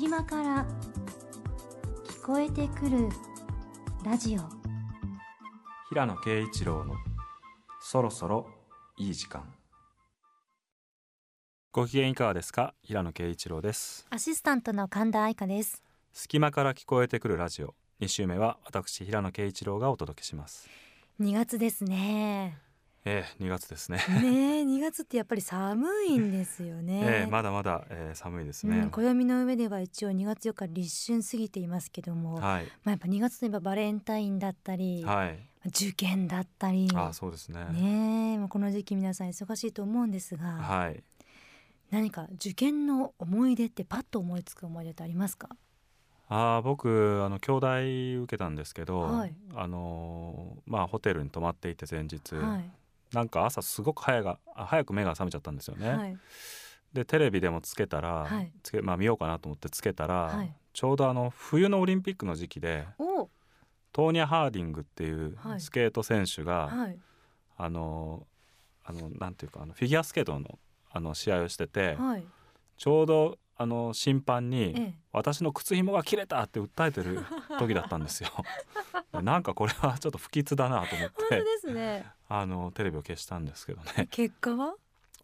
[0.00, 0.66] 隙間から
[2.06, 3.10] 聞こえてくる
[4.02, 4.40] ラジオ。
[5.90, 6.94] 平野啓一郎の
[7.82, 8.46] そろそろ
[8.96, 9.44] いい時間。
[11.70, 12.72] ご機嫌いかがですか？
[12.82, 14.06] 平野啓一郎です。
[14.08, 15.82] アシスタントの神田愛花です。
[16.14, 17.74] 隙間から聞こえてくるラジオ。
[18.00, 20.66] 2週目は私平野啓一郎がお届けします。
[21.20, 22.56] 2月ですね
[23.04, 23.96] ええ2月ですね。
[24.20, 32.66] ねえ2月ってやっぱり寒いんですよね、 ええまだまだ、えー、寒いですね、うん、暦の上では一応2月4日立春過ぎていますけども、はい。
[32.66, 35.38] まあやっぱ2月といえばバレンタインだったり、はい。
[35.66, 36.88] 受験だったり。
[36.94, 37.64] あそうですね。
[37.72, 41.02] ねえもうこの時期皆さん忙しいと思うんですが、はい。
[41.90, 45.48] 何か受験の思い出ってパッと思いつく思い出ってありますか？
[46.28, 49.34] あー僕あの兄弟受けたんですけど、はい。
[49.54, 52.70] あのーまあホテルに泊まっていて前日、はい
[53.12, 56.16] なんか朝すごく早があ早く目が覚めちゃったんですよね、はい。
[56.92, 58.52] でテレビでもつけたら、はい。
[58.62, 60.54] つけまあ、見ようかなと思ってつけたら、はい。
[60.72, 63.28] ちょうどあの冬のオリンピックの時期でお
[63.92, 65.60] トーニャ・ハーディングっていうはい。
[65.60, 66.98] スケート選手が、はい。
[67.56, 68.26] あの
[68.84, 70.58] あのなんていうかあのフィギュアスケートの
[70.92, 72.24] あの試合をしてて、はい。
[72.76, 74.94] ちょうどあの審判に、ええ。
[75.12, 77.18] 私の靴紐が切れたって訴えてる
[77.58, 78.30] 時だったんですよ。
[79.22, 84.06] なんかこれはちょっと不吉だなと思っ本当てですねあのテレビを消したんですけどね。
[84.10, 84.74] 結果は？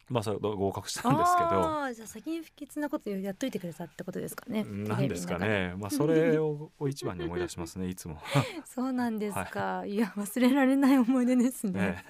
[0.08, 1.48] まあそれ合格したんですけど。
[1.48, 4.64] ああじゃあ先に不吉なことやっといてくれたってことですかね。
[4.64, 5.74] なんですかね。
[5.78, 7.88] まあ それをを一番に思い出しますね。
[7.88, 8.20] いつも。
[8.66, 11.72] そうなんですか、い、や忘れられない思い出ですね。
[11.72, 12.04] ね。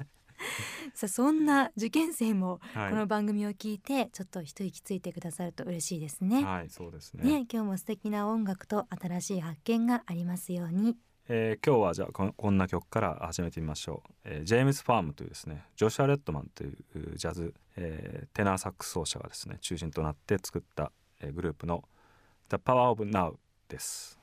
[0.95, 2.91] さあそんな受験生もはい。
[2.91, 7.25] この番組を聞いてちょっと一息ついてくださると嬉しいですね、はいそうですね。
[7.25, 10.97] ね今日も素敵な音楽と新しい発見がありますように
[11.29, 16.77] えー今日はじゃあここんな曲から始めてみましょう、えージェームス・ファームというですねジョシュア・レッドマンという
[17.17, 21.83] ジャズ、えーテナーサックス奏者がですね中心となって作った、えーグループの
[22.49, 23.35] 「The Power of Now」
[23.69, 24.21] です。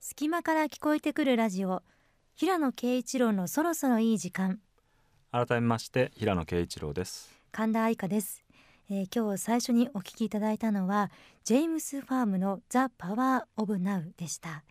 [0.00, 1.82] 隙間から聞こえてくるラジオ
[2.34, 4.58] 平野啓一郎のそろそろいい時間
[5.30, 7.30] 改めまして平野啓一郎です。
[7.52, 8.44] 神田愛花です、
[8.90, 11.10] えー今日最初にお聞きいただいたのは
[11.44, 14.62] ジェームス・ファームの The Power of Now でした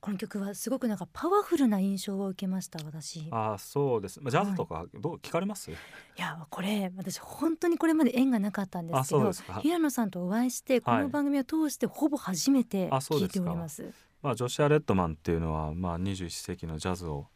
[0.00, 4.20] この曲はすごくなんかパワフルな印象を受けました私いああそうです。
[4.20, 5.70] まあジャズとかどう聞かれます？
[6.16, 9.32] やこれ私本当にこれまで縁がなかったんですけど。
[9.60, 13.90] 平野さんとお会いしてこの番組を通してほぼ初めて聞いてあそうですかおります
[14.22, 17.26] まあジョシュア・レッドマンっていうのはまあ21世紀のジャズを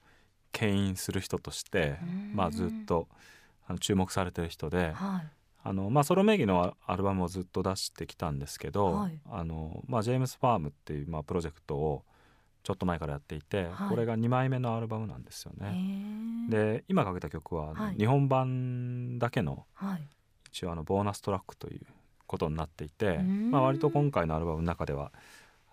[0.52, 2.32] 牽引する人としてうん。
[2.34, 3.08] まあずっと
[3.66, 4.92] あの注目されてる人で。
[4.92, 5.26] はい。
[5.64, 9.20] あのまあ、ソロ名義のアアルバムをずっと出してきたんですけど、はい。
[9.30, 12.02] あのまあ、ジェームス・ファームっていう、まあ、プロジェクトを
[12.64, 13.88] ちょっと前からやっていて、はい。
[13.88, 15.70] これが2枚目のアルバムなんですよへね。
[16.48, 16.50] ー。
[16.50, 20.08] で今かけた曲は、日本版だけのはい。
[20.48, 21.86] 一応あのボーナストラックという
[22.26, 23.52] ことになっていて、ん。
[23.52, 25.12] まあ、割と今回のアルバムの中では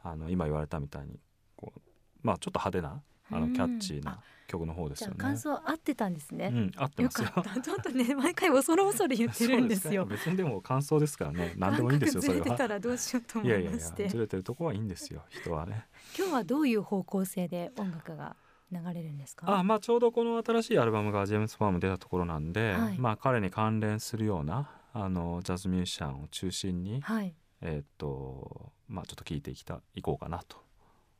[0.03, 1.19] あの今言われたみたいに
[1.55, 1.79] こう、
[2.21, 3.01] まあ、ちょっと派手な
[3.31, 3.53] あうん。
[3.53, 5.15] のキャッチーあな曲の方ですよね。
[5.19, 7.29] あ感想合ってたんですね、うん、合ってよますよ。
[7.29, 7.61] かった。
[7.61, 10.01] ちょっとね毎回恐る恐る言ってるんですよ。
[10.03, 10.15] そうか。
[10.15, 11.53] 別にでも感想ですからね。
[11.57, 12.43] 何でもいいんですよそれは。
[12.43, 15.85] ずれてたらどうしようと思いやいやいやいましてずれてるとこはいいんですよ人はね。
[16.17, 18.35] 今日はどういう方向性で音楽が
[18.71, 19.59] 流れるんですか？
[19.59, 22.97] あまあちょうどこの新しいアルバムがジェームス・ファーム出たところなんで、はい。
[22.97, 30.57] まあ彼に関連するようなあのジャズミュージシャンを中心にはい、えーっとまあちょっと聞いていきたいこうかなと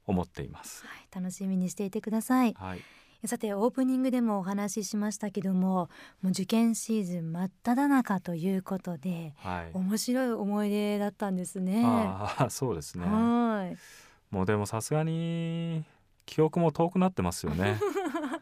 [0.09, 0.85] 思っています。
[0.85, 2.55] はい、楽しみにしていてください。
[2.57, 2.81] はい。
[3.25, 5.89] さてオープニングでもお話ししましたけども
[6.21, 9.71] もう受験シーズン真っ只中ということではい。
[9.73, 11.83] 面白い思い出だったんですね。
[11.85, 13.05] ああそうですね。
[13.05, 13.77] はい。
[14.33, 15.83] もうでもさすがに
[16.25, 17.79] 記憶も遠くなってますよね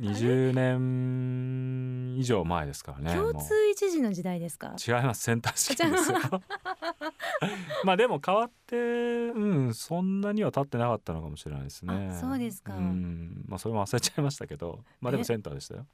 [0.00, 4.74] 20年以上前ですからね共通一時の時代ですか？
[4.86, 5.22] 違います。
[5.22, 6.18] センター試験ですよ。
[7.84, 12.08] まあでも変わってうんそんなには経ってなかったのかもしれないですね。
[12.10, 12.74] あそうですか。
[12.76, 13.44] うん。
[13.46, 15.24] まあそれも忘れちゃいましたけどまあでもえ？
[15.24, 15.86] センターでしたよ。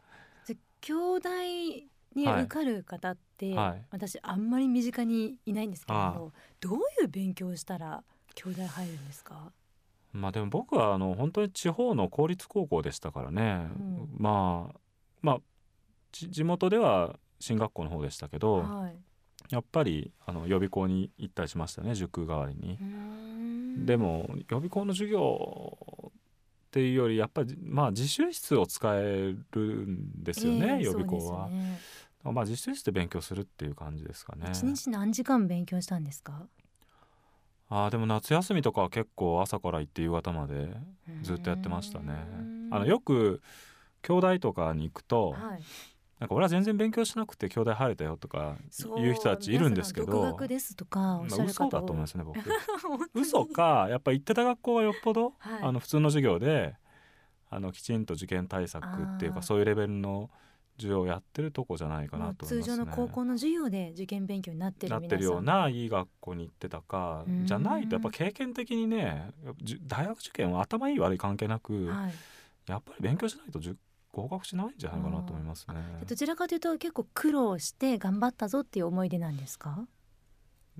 [0.80, 1.28] 兄弟
[2.14, 3.84] にはい受かる方って、はい。
[3.90, 8.04] 私あんまり身近にいないんですけれあどどういう勉強をしたら
[8.34, 9.52] 兄弟入るんですか？
[10.16, 14.08] まあでも僕はあの本当に地方の公立高校でしたからね、うん。
[14.16, 14.78] まあ
[15.22, 15.40] まあ
[16.12, 18.96] ち地元では進学校の方でしたけど、はい。
[19.50, 22.78] やっぱりあの予備校に行ったりしましたね塾代わりに。
[23.86, 25.78] でも予備校の授業
[26.08, 26.10] っ
[26.70, 31.50] ていうよりやっぱりまあ自習室を使えるんですよね、ええ予備校は。
[32.24, 34.50] まあ自習室で勉強するっていう感じですかね。
[34.50, 36.48] 一日何時間勉強したんですか？
[37.68, 40.68] あーでも夏休みとかは結構朝から行って夕方まで
[41.22, 42.14] ずっとやってましたね。
[42.70, 43.42] あのよく
[44.02, 45.62] 兄弟とかに行くと、はい、
[46.20, 48.56] なんか俺は全然勉強しなくて兄弟入れたよとか
[48.96, 52.38] 言う人たちいるんですけど独学ですとかおっしゃる方まあ嘘だと思いますね僕。
[53.14, 55.62] 嘘かやっぱ行ってた学校はよっぽど、はい。
[55.62, 56.76] あの普通の授業で
[57.50, 60.30] あのきちんと受験対策っていうかそういうレベルの
[60.76, 62.76] 授業をやってるとこじゃないかなと思いますね。
[62.76, 64.98] 通常の高校の授業で受験勉強になってるな。
[64.98, 67.24] ってるようないい学校に行ってたか。
[67.26, 69.32] うんじゃないとやっぱ経験的にね
[69.86, 72.12] 大学受験は頭いい悪い関係なく、はい、
[72.68, 73.60] やっぱり勉強しないと
[74.12, 75.76] 合格しないんじゃないかなと思いますね。
[76.06, 79.86] どちらかというと結構苦労して頑張ったぞっていう思い出なんですか？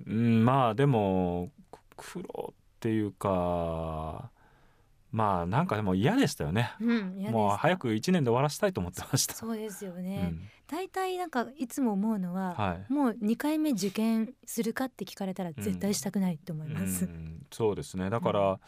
[0.05, 4.31] うんまあでもく苦労っていうか
[5.11, 6.71] まあなんかでも嫌でしたよね。
[6.81, 9.33] うんもう早く1年で終わらせたいと思ってました。
[9.33, 10.41] そうですようね、ん。
[10.67, 12.93] 大体なんかいつも思うのは、はい。
[12.93, 18.09] もう2回目受験するかって聞かれたら絶対したくないと思います、うんそうですね。
[18.09, 18.59] だから、う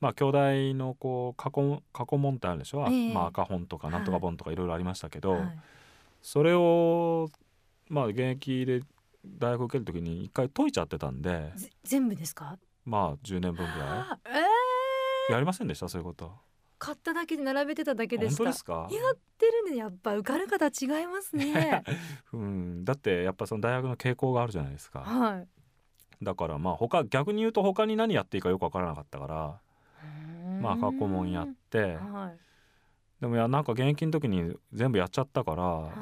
[0.00, 0.38] まあ兄弟
[0.78, 3.12] のこう過去過去問ってあるでしょ、あええ。
[3.12, 5.58] まあ、赤本とかなんとか本とかいろいろありましたけど、はい。
[6.22, 7.28] それを
[7.88, 8.80] まあ現役で
[9.26, 12.58] 大学受ける時に一回解いちゃってたんでぜ全部ですか？
[12.84, 14.34] まあ10年分ぐらあえい
[15.30, 15.88] やりませんでした？
[15.88, 16.32] そういうこと。
[16.78, 18.44] 買っただけで並べてただけでした。
[18.44, 18.88] 本当ですか？
[18.90, 19.76] やってるね。
[19.76, 21.82] やっぱ受かる方違いますね。
[22.32, 25.00] うん、だってやっぱその大学の傾向があるじゃないですか。
[25.00, 25.48] はい。
[26.22, 29.60] だからまあ他逆に言うと他に何やっていいかよく分からなかったから。
[30.60, 31.96] まあ過去問やって。
[31.96, 33.20] はい。
[33.20, 35.92] でもいやなんか現役の時に全部やっちゃったからはい。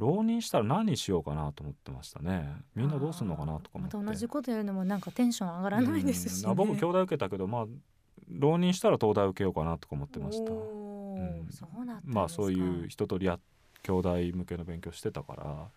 [0.00, 2.62] 浪人したら何しようかなと思ってましたね。
[2.74, 3.96] みんなどうすんのかなとか思って。
[3.96, 6.50] また同じことやるのもなんかテンション上がらないですし、ね。
[6.50, 6.56] うん。
[6.56, 7.66] 僕兄弟受けたけどまあ
[8.30, 10.52] 浪人したら東大受けようかなとか思ってました。
[12.04, 13.38] まあそういう一通りや
[13.82, 15.68] 兄弟向けの勉強してたから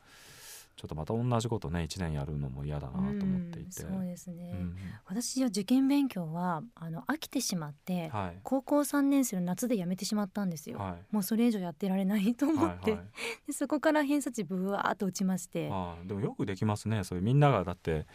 [0.82, 4.76] ちょっとまた同じことね1年やるのも嫌だなと思っていて、うんそうですね、うん
[5.06, 8.40] 私は受験勉強はあの飽きてしまって、はい。
[8.44, 11.14] 高校3年生の夏で辞めてしまったんですよ、はい。
[11.14, 13.08] もうそれ以上やってられないと思って、はいはい。
[13.48, 18.08] でそこから偏差値ブワーっと落ちまして、ああでもよくできますねそういうみんながだって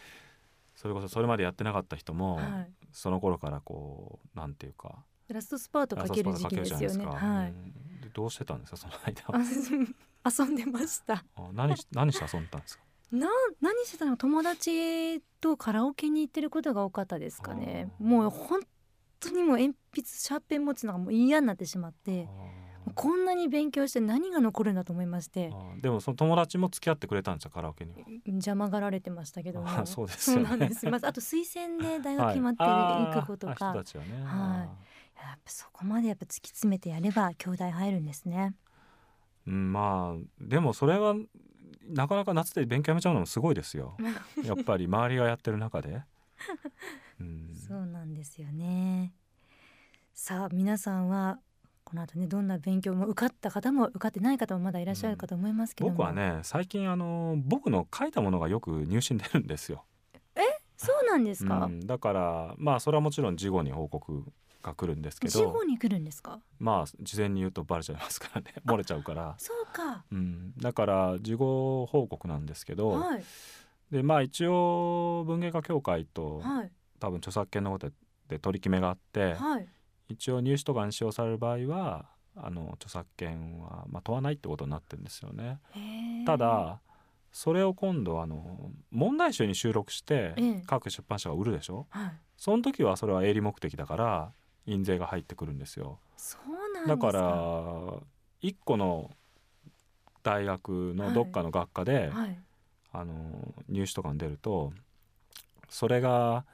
[0.75, 5.05] それこそそれまでやってなかった人も、はいその頃からこうなんていうか。
[5.29, 7.05] ラストスパートかける時期ですよね。
[7.05, 7.51] はい。
[7.51, 11.23] うどうしてたんですかその間あ遊んでました。
[11.37, 13.29] あ何し何して遊んでたんですかな
[13.61, 14.17] 何してたの？
[14.17, 17.93] 友達とカラオケに行ってることが多かったですかね。
[17.99, 18.61] もう本
[19.21, 22.27] 当にもう鉛筆シャーペン持つのがもう嫌になってしまって
[22.95, 25.53] こんなに勉強して何が残るんだと思いまして。
[25.81, 27.99] でもその友達も付き合ってくれたんですよカラオケには。
[28.27, 29.61] 邪魔がられてましたけど。
[29.61, 30.49] もあそうですよね。
[30.49, 30.89] そうなんです。
[30.89, 34.87] まず あと推薦で大学決まってい行く子とあーか、人たちはね、はい。
[35.19, 38.55] やっぱそこまでやっぱ突き詰めてやれば兄弟入るんですね。
[39.47, 41.15] うん、まあでもそれは
[41.89, 43.97] なかなか夏で勉強やめちゃうのもすごいですよ。
[44.45, 46.03] やっぱり周りがやってる中で、
[47.21, 49.15] うん、そうなんですよね。
[50.13, 51.41] さあ皆さんは
[51.87, 59.85] この後ねどんな勉強も受かった方も受かってない方もまだいらっしゃるかと思いますけども、僕はね最近あの僕の書いたものがよく入試に出るんですよ、
[60.77, 64.25] そうなんですか、うん、だからまあそれはもちろん事後に報告
[64.65, 66.41] が来るんですけ事ど後に来るんですか？
[66.59, 68.53] まあ事前に言うとバレちゃいますからね。
[68.67, 70.05] 漏れちゃうから、そうか。
[70.11, 73.23] うん、だから事後報告なんですけど、はい。
[73.93, 76.71] でまあ一応文芸家協会とはい。
[76.99, 77.91] 多分著作権のこと
[78.27, 79.69] で取り決めがあって、はい
[80.09, 82.07] 一応入試とかに使用される場合は
[82.37, 85.61] あの著作権は、まあ、問わないってことになってるんですよね。
[86.27, 86.81] ただ
[87.33, 90.63] それを今度あの問題集に収録してええ。
[90.67, 91.87] 各出版社が売るでしょ？
[91.91, 92.13] はい。
[92.37, 94.33] その時はそれは営利目的だから
[94.67, 95.99] 印税が入ってくるんですよ。
[96.17, 96.43] すか。
[96.87, 98.01] だから
[98.41, 99.11] 一個の
[100.23, 102.39] 大学のどっかの学科で、はい。
[102.93, 104.73] あの入試とかに出ると
[105.69, 106.47] それが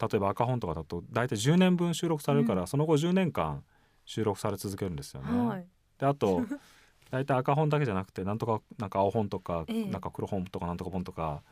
[0.00, 2.66] 例えば赤本とかだと大体10年分収録されるから、うん。
[2.66, 3.62] その後10年間
[4.06, 5.46] 収録され続けるんですよね。
[5.46, 5.66] はい。
[5.98, 6.42] であと
[7.10, 9.84] 大体赤本だけじゃなくてなんとかなんか青本とか、ええ。
[9.86, 11.42] なんか黒本とかなんとか本とか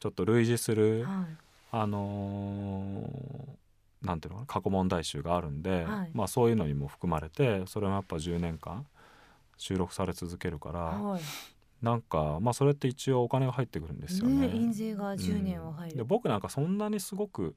[0.00, 1.36] ちょっと類似する、はい。
[1.70, 3.62] あのー
[4.02, 6.10] なんていうのかな過去問題集があるんで、はい。
[6.12, 8.84] まあそういうのにも含まれてそれもやっぱ10年間
[9.56, 11.22] 収録され続けるから、はい。
[11.82, 14.48] なんかまあそれって一応お金が入ってくるんですよね。
[14.48, 17.54] ね印税が10年は入る、で僕なんかそんなにすごく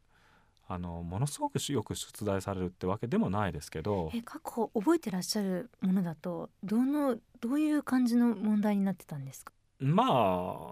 [0.67, 4.09] あのものすごくよく出題されるってわけでもないですけど。
[4.13, 9.53] え過去覚えてらっしゃるものだとどのどういう感じの問題になってたんですか？
[9.79, 10.03] ま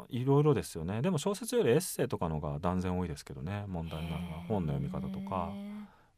[0.04, 1.02] あいろいろですよね。
[1.02, 5.74] でも小説よりエッセイとかのが断然多いですけどね問題になるのは本の読み方とかへ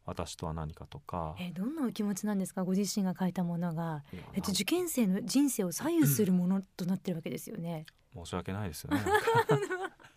[0.06, 1.36] 私とは何かとか。
[1.40, 2.64] ーえどんなお気持ちなんですか？
[2.64, 4.04] ご自身が書いたものが、
[4.34, 7.86] えっと、受験生の人生を左右するものとなってるわけですよね。
[8.16, 9.02] 申し訳ないですよね。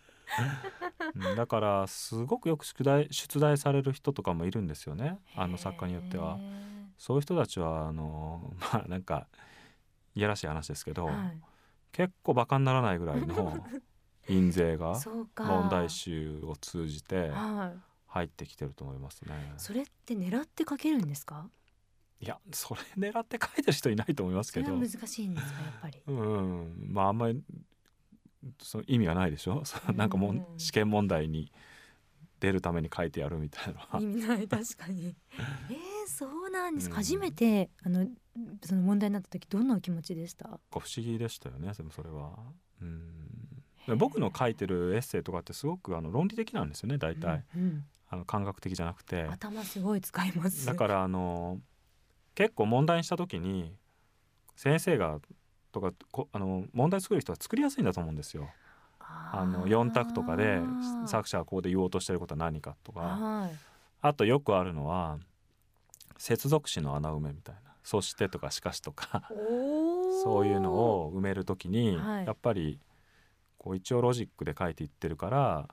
[1.15, 5.17] うんだからすごくよく出題出題される人とかもいるんですよね。
[5.35, 6.37] あの作家によっては。
[6.97, 9.27] そういう人たちはあの まあなんか
[10.15, 11.41] いやらしい話ですけど、はい。
[11.91, 13.65] 結構バカにならないぐらいの
[14.29, 14.99] 印税が
[15.37, 17.79] 問題集を通じてはい。
[18.07, 19.53] 入ってきてると思いますね。
[19.57, 21.49] それって狙って書けるんですか？
[22.21, 24.65] いやそれ狙って書いてる人いないと思いますけど。
[24.67, 26.01] それは難しいんですかやっぱり。
[26.07, 26.89] うん。
[26.91, 27.41] まああんまり
[28.61, 29.63] その意味がないでしょ？
[29.65, 31.51] そのなんかもうんう試験問題に
[32.39, 33.99] 出るために書いてやるみたいなのは。
[33.99, 35.15] 意味ない確かに。
[35.69, 36.93] えー、そうなんです、うん。
[36.93, 38.07] 初めてあの
[38.63, 40.47] その問題になった時どんなお気持ちでした？
[40.71, 42.37] 不思議でしたよねでもそれは。
[42.81, 43.97] うん。
[43.97, 47.85] 僕の書いてるエッセイとかってすごくあの論理的なんですよね大体、うんうん。
[48.07, 49.23] あの感覚的じゃなくて。
[49.23, 50.65] 頭すごい使います。
[50.65, 51.59] だからあの
[52.35, 53.75] 結構問題にした時に
[54.55, 55.19] 先生が
[55.71, 58.49] とかこあの問題作る人は作りやすいんだと思うんですよ。
[59.31, 60.59] あの4択とかで
[61.05, 63.01] 作者がここで言おうとしてることは何かとか。
[63.01, 63.55] はい。
[64.01, 65.19] あとよくあるのは
[66.17, 69.29] 接続詞の穴埋めみたいな「そして」とか「しかし」とか。
[70.23, 72.25] そういうのを埋める時に、はい。
[72.25, 72.79] やっぱり
[73.57, 75.69] こう一応ロジックで書いていってるから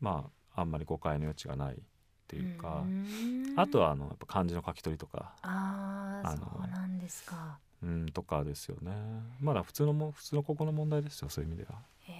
[0.00, 1.78] まああんまり誤解の余地がないっ
[2.26, 3.54] ていうか、ん。
[3.56, 8.92] あとはあのやっぱ漢字の書き取りとか、あのそうなんですかうん、とかですよね。
[9.40, 12.12] まだ普通のも普通の高校の問題ですよそういう意味では、へ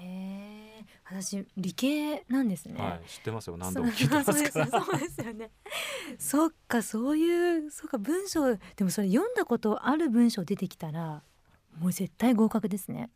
[0.81, 3.57] え私理系なんですね、はい知ってますよ。
[3.57, 4.67] 何度も聞いてますから。
[4.67, 5.51] そうですそうですよね。
[6.19, 11.23] そっかそういうそうか文章でもそれ読んだことある文章出てきたら
[11.79, 13.11] もう絶対合格ですね。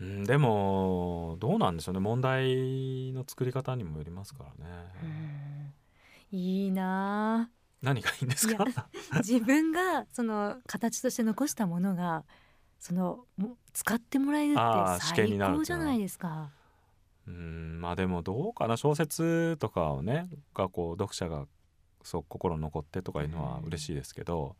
[0.00, 2.00] うん、でもどうなんでしょうね。
[2.00, 4.68] 問題の作り方にもよりますからうね
[5.08, 5.74] ん。
[6.32, 7.50] いいな
[7.86, 8.66] 何がいいんですか？
[9.10, 12.24] あ自分がその形として残したものが
[12.80, 14.60] そのも使ってもらえるって
[15.14, 16.50] 最高じゃないですか。
[17.28, 21.46] うんまあでもどうかな小説とかをねがこう読者が
[22.02, 24.56] そう心に残ってとかいうのは嬉しいですけど、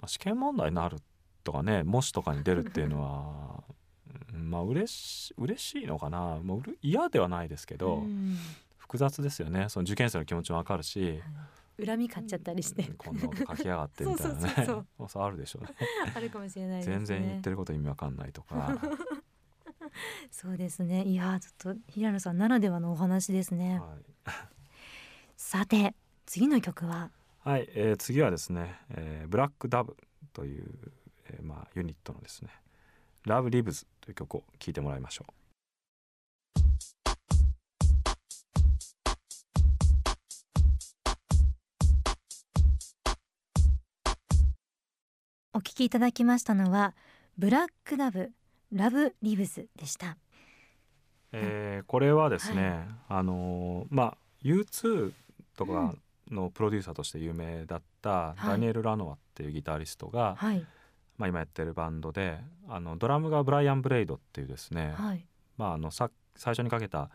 [0.00, 0.98] まあ、試験問題になる
[1.44, 3.62] とかね模試とかに出るっていうのは
[4.34, 6.40] うんまあ嬉し嬉しいのかな。
[6.42, 8.36] もう嫌ではないですけど、うん。
[8.76, 9.66] 複雑ですよね。
[9.68, 11.20] その受験生の気持ちもわかるし、
[11.86, 15.70] 恨み買っちゃったりしてうんこんなこと書きやがってみたいなねそうそうあるでしょうね
[16.14, 16.96] あるかもしれないですね。
[16.96, 18.78] 全然言ってること意味わかんないとか、
[20.30, 21.04] そうですね。
[21.04, 23.80] いやーちょっと平野さんならではのお話ですね。
[23.80, 23.86] は
[24.26, 24.32] い
[25.36, 25.94] さて
[26.26, 27.10] 次の曲は？
[27.44, 29.96] はい、えー次はですね、えーブラックダブ
[30.34, 30.64] という、
[31.24, 32.50] えーまあ、ユニットのですね
[33.24, 35.32] 「ラブリブズという曲を聴いてもらいましょう。
[45.60, 46.94] お聞きいただきましたのは
[47.36, 48.30] ブラックダブ
[48.72, 50.16] ラブリブズでした。
[51.32, 55.12] えーこれはですね、あのーまあ U2
[55.58, 55.94] とか
[56.30, 58.46] のプロデューサーとして有名だったはい。
[58.46, 60.64] ダニエル・ラノアっていうギタリストが、はい。
[61.18, 65.26] まあ、今やってるバンドであのドラムがブライアン・ブレイドっていうですね、はい。
[65.58, 67.10] まあ、あのさ最初にかけた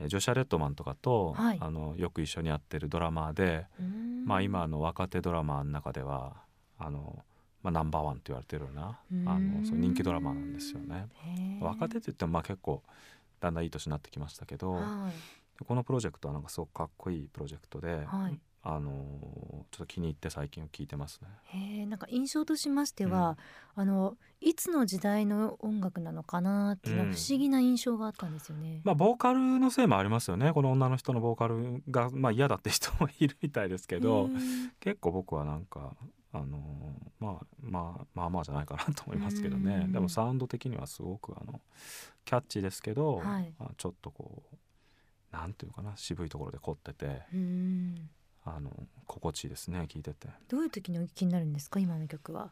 [0.00, 1.58] えージョシャ・レッドマンとかと、はい。
[1.60, 3.66] あのよく一緒にやってるドラマーで、
[4.26, 6.38] まあ、今の若手ドラマーの中では
[6.76, 7.22] あの、
[7.62, 11.08] まあ、ナンバーワンと言われてるようなあのそう人気ドラマーなんですよね。
[11.60, 12.82] 若手って言ってもまあ結構
[13.40, 15.10] だんだんいい年になってきましたけど、は
[15.66, 18.38] このプロジェクトはなんかすごくかっこいいプロジェクトで、いはい。
[18.60, 18.90] あの
[19.70, 21.20] ちょっと気に入って最近聞いてます
[21.54, 21.86] ね。
[21.86, 23.38] なんか印象としましては、
[23.74, 27.14] あのいつの時代の音楽なのかなっていうのはうん。
[27.14, 28.80] 不思議な印象があったんですよね。
[28.84, 30.52] まあボーカルのせいもありますよね。
[30.52, 34.28] この女の人のボーカルが、まあ、嫌だって人もいるみたいですけど、
[34.80, 35.94] 結構僕はなんか
[36.42, 36.58] あの
[37.20, 41.60] まあまあまあまあじゃないかなと思いますけどねうんでもサウンド的にはすごくあの
[42.24, 44.56] キャッチーですけど、はいまあちょっとこう
[45.36, 47.22] なんていうかな渋いところで凝ってて
[48.44, 48.70] あの
[49.06, 50.28] 心地いいですね聞いてて。
[50.48, 52.50] どういう時にお聞きになるんですか今の曲は？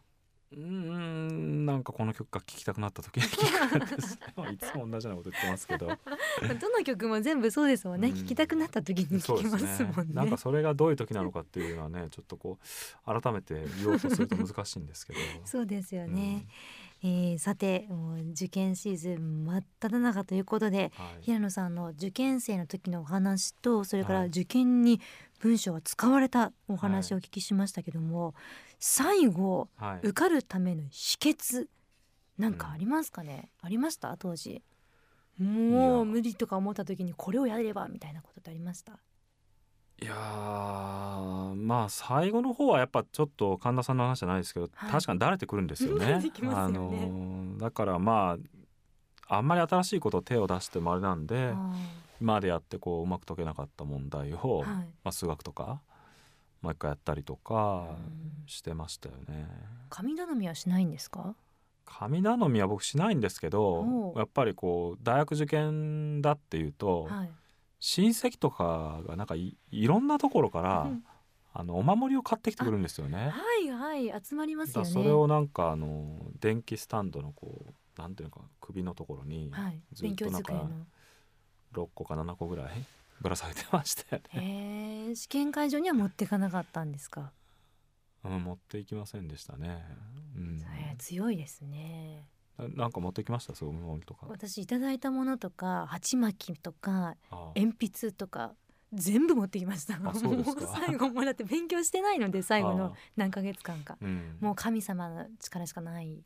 [0.57, 4.21] うーんなんかこの曲が聴きたくなった時に 聞くんですね。
[4.37, 5.87] まあいつも同じようなこと言ってますけど。
[6.61, 8.15] どの曲も全部そうですもんね、うん。
[8.15, 10.15] 聞きたくなった時に聞きますもんね。
[10.15, 12.59] なんかそれがどういう時なのかっていうのはねちょっとこ
[13.07, 15.19] う改めて言おうとすると難しいんですけど。
[15.45, 16.47] そうですよね、
[17.03, 21.17] えーさてもう受験シーズン真っ只中ということでうんはい。
[21.23, 24.29] 平野さんの受験生の時のお話とそれからはい。
[24.29, 25.01] 受験に
[25.41, 28.35] 文章が使われたお話をお聞きしましたけども、
[28.81, 29.99] 最後はい。
[30.09, 31.67] 受かるための秘訣
[32.39, 34.17] なんかありますかね、ありました？
[34.17, 34.63] 当時。
[35.39, 38.99] もう無理とか思った時にこれをやればみたいなことってありました？
[40.03, 44.91] いやーまあ最後の方はやっぱちょっと神田さんの話じゃないですけど、はい。
[44.91, 46.07] 確かに慣れてくるんですよね。
[46.43, 46.55] よね。
[46.55, 48.37] あのーだからま
[49.29, 51.73] ああんまり新しいことを手を出してもあれなんであ
[52.21, 54.87] 今までやってこううまく解けなかった問題を、ーはい。
[55.03, 55.81] まあ、数学とか
[56.61, 58.45] もう一回やったりとかうん。
[58.47, 59.49] してましたよね。
[59.89, 61.35] 神頼みはしないんですか？
[61.87, 67.31] 神頼みは僕しないんですけどやっぱりこう大学受験だっていうと、はい
[67.89, 71.05] 親戚とかがなんかいいろんなところから、うん。
[71.59, 73.31] あのお守りを買ってきてくるんですよね。
[73.31, 74.13] はいはい。
[74.23, 74.91] 集まりますよね。
[74.91, 79.81] それをなんかあの電気スタンドのこうなんていうのか首のところにはい。
[79.95, 80.87] ずっとなんか机の。
[81.73, 82.85] 6個か7個ぐらい
[83.23, 85.07] ぶら下げてましたよね。
[85.07, 87.33] へえ試験会場には持ってかなかったんですか、
[88.23, 89.83] うん、持っていきませんでしたね。
[90.37, 90.63] うん、
[90.99, 92.29] 強いですね
[92.59, 93.55] ななんか持ってきました？
[93.55, 94.27] そういうものとか。
[94.29, 98.55] 私いただいたものとか鉢巻きとかあ鉛筆とか
[98.93, 99.99] 全部持ってきました。
[100.03, 100.61] あそうですか。
[100.61, 103.99] もう最後もうだって勉強してないので最後あの何ヶ月間か。
[104.01, 106.19] うん、もう神様の力しかない。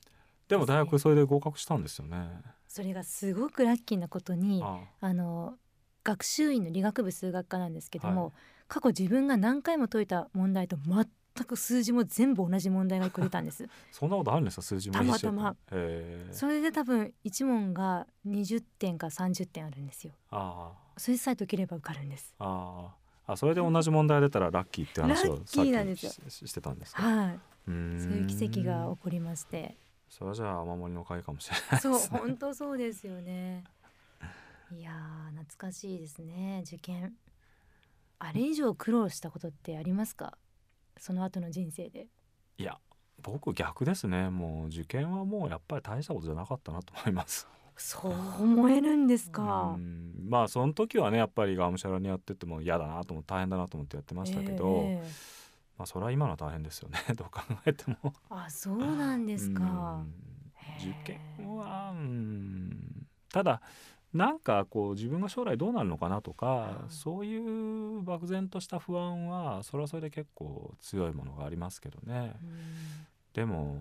[0.48, 2.28] でも大学それで合格したんですよね。
[2.68, 5.12] それがすごくラッキーなことにああ。
[5.12, 5.54] の
[6.02, 8.32] 学習院の理学部数学科なんですけども、はい。
[8.68, 11.06] 過去自分が何回も解いた問題と全
[11.44, 13.68] く数字も全部同じ問題が1個出たんです。
[13.90, 14.62] そんなことあるんですか？
[14.62, 15.56] 数字もたまたま。
[16.32, 20.12] それで多分1問が20点か30点あるんですよ。
[20.30, 22.34] あそれさえ解ければ受かるんです。
[22.38, 22.92] あ
[23.26, 23.32] あ。
[23.32, 25.96] あそれで同じ問題出たらラッキーって話をさっき
[26.30, 27.02] ししてたんですか？
[27.02, 27.40] はい。
[27.66, 29.76] そうそういう奇跡が起こりまして。
[30.08, 31.98] それはじゃあお守りのおかもしれないそう。
[32.18, 33.62] 本当そうですよね。
[34.72, 37.14] いやー懐かしいですね受験。
[38.18, 40.36] あれ以上苦労したことってありますか？
[40.96, 42.06] その後の人生で。
[42.58, 42.78] いや
[43.22, 44.30] 僕逆ですね。
[44.30, 47.46] もう受験はもうやっぱり大したことじゃなかったなと思います。
[47.76, 49.74] そう思えるんですか。
[49.76, 50.26] うん。
[50.28, 55.10] まあその時はねやっぱりがむしゃらにやってても嫌だなと思って大変だなと思ってやってましたけど、ええ
[55.78, 56.98] まあそれは今のは大変ですよね。
[57.16, 58.12] どう考えても。
[58.28, 60.04] あそうなんですか。
[60.78, 63.06] 受え験はうん。
[63.32, 63.62] ただ
[64.12, 72.34] なんかこう自分が将来どうなるのかなとか、うんそういう漠然とした不安はそれはそれで結構強いものがありますけどね。
[72.42, 73.06] うん。
[73.32, 73.80] でも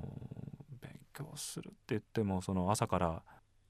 [0.81, 3.24] 勉強するって言ってもその朝から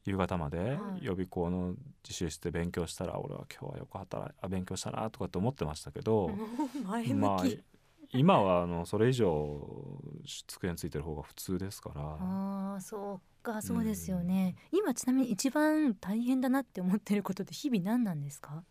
[0.06, 1.06] 夕方まではい。
[1.06, 6.32] 予備校の自習室で勉強したら俺は今日はよく働いあ勉強したなとかって思ってましたけど、
[6.84, 7.63] 前向き、まあい
[8.12, 10.02] 今はあのそれ以上
[10.48, 12.02] 机についてる方が普通ですから。
[12.02, 18.63] ああそうかそうですよね、今ちなみに一番大変だなって思ってることって日々何なんですか？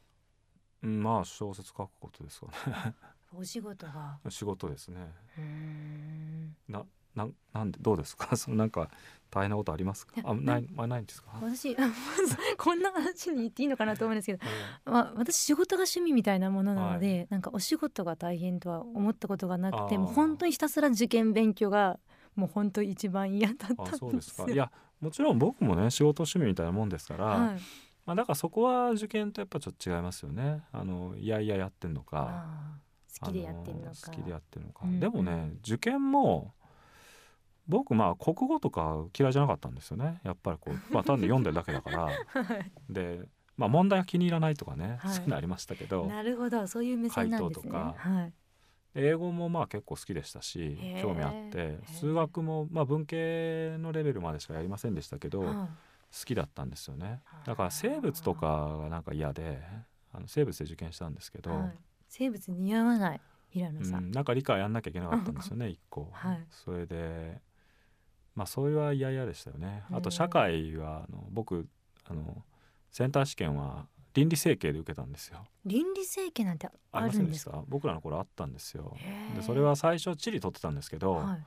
[0.82, 2.94] うんまあ小説書くことですかね。
[3.34, 4.18] お仕事が。
[4.28, 5.12] 仕事ですね。
[5.38, 6.56] うーん。
[6.68, 8.34] ななんなんでどうですか？
[8.38, 8.90] そのなんか
[9.30, 10.14] 大変なことありますか？
[10.24, 11.30] あないあないんですか？
[11.42, 11.76] 私
[12.56, 14.40] こんな話に言っていいのかなと思うんですけど、
[14.86, 21.98] えまあ、私仕事が趣味みたいなものなので、なんかお仕事が大変とは思ったことがなくて本当にひたすら受験勉強が
[22.34, 24.52] もう本当一番嫌だったんあですそうですよか。
[24.52, 27.60] いやもちろん僕もね仕事趣味みたいなもんですから、はい、
[28.06, 30.62] まあ、だからそこは受験とやっぱちょっと違いますよね。
[30.72, 32.46] あのいやいややってんのか
[33.20, 33.90] 好きでやってるのか。
[33.90, 36.54] あ好きでやってるのか、でもね受験も
[37.68, 40.20] 僕まあ国語とか嫌いじゃなかったんですよね。
[40.24, 42.04] やっぱりこう、 まあ、単に読んでるだけだから。
[42.04, 42.12] は
[42.54, 42.72] い。
[42.90, 45.14] で、まあ、問題が気に入らないとかね、はい。
[45.14, 46.06] そういうのありましたけど。
[46.06, 46.66] なるほど。
[46.66, 47.64] そういう目線なんですね。
[47.64, 47.94] とか。
[47.96, 48.32] はい。
[48.94, 51.78] 英語もまあ結構好きでしたし興味あって。
[51.84, 55.68] 数学もまあ文系のレベルまでしかやりませんでしたけど好は
[56.12, 56.24] い。
[56.24, 57.20] きだったんですよね。
[57.44, 59.62] だから生物とかがなんか嫌で
[60.12, 61.78] あの生物で受験したんですけど、はい。
[62.08, 66.46] 生物似合わない平野さん、うん、なんか理科やんなきゃいけなかったんですよね 一個、はい。
[66.50, 67.40] それで
[68.38, 69.82] まあそれは嫌々でしたよね。
[69.90, 70.02] あうん。
[70.02, 71.66] と社会はあの僕
[72.08, 72.44] あの
[72.88, 75.44] センター試験は倫理整形で受けたんですよ。
[75.64, 77.64] 倫理整形なんてありませんでしあるんですかた。
[77.66, 78.96] 僕らの頃あったんですよ。
[79.34, 81.44] でそれは最初地理取ってたんですけど、はい。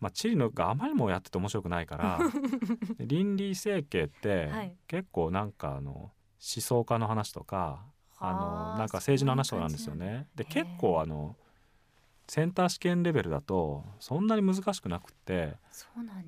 [0.00, 2.18] まあ、地理のがあまりにもやってて面白くないから
[2.98, 4.76] で 倫理整形ってはい。
[4.88, 7.84] 結構なんかあの思想家の話とか
[8.18, 10.26] あはあのなんか政治の話とかなんですよね。
[10.34, 11.36] で結構あの
[12.28, 15.54] センター試験レベルだとそんなに難しくなくって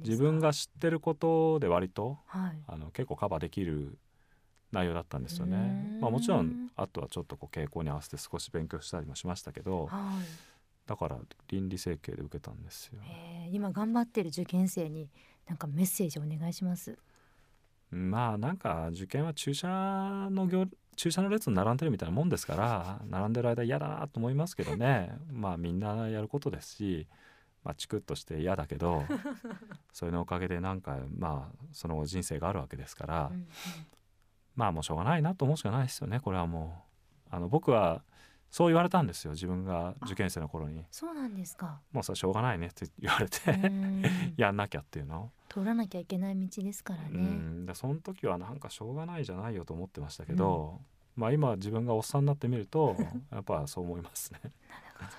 [0.02, 2.62] 自分が知ってることで割とはい。
[2.66, 3.98] あの結構カバーできる
[4.70, 5.98] 内容だったんですよね。
[6.00, 10.26] まあ、もちろんあとはちょっとこう傾向に合わせて少し勉強したりもしましたけどはい。
[10.86, 13.00] だから倫理整形で受けたんですよ。
[13.50, 15.08] 今頑張ってる受験生に
[15.46, 16.96] なんかメッセージお願いします。
[17.90, 20.68] まあなんか受験は駐車の行
[21.00, 25.16] 駐車の列に並んでるみたいなもんですから並んでる間嫌だなと思いますけどね。
[25.32, 27.06] まあみんなやることですし、
[27.64, 29.04] まあ、チクッとして嫌だけど
[29.94, 33.46] それのおかげでなんかまあその後人生があるわけですから、うんうん。
[34.56, 36.20] まあもうしょうがないなと思うしかないですよね。
[36.20, 36.84] これはも
[37.32, 37.34] う。
[37.34, 38.02] あの僕は
[38.50, 40.84] そう言われたんですよ自分が受験生の頃に。
[40.90, 41.80] そうなんですか。
[41.92, 44.02] もうそれしょうがないねって言われうてん。
[44.36, 45.32] やんなきゃっていうの。
[45.48, 47.64] 通らなきゃいけない道ですからうねん。
[47.64, 50.80] でその時はなんかしょうがないじゃないよと思ってましたけど、
[51.16, 52.96] まあ今自分がおっさんになってみると
[53.33, 54.40] やっぱそう思いますね。
[54.42, 54.53] なる
[54.99, 55.11] ほど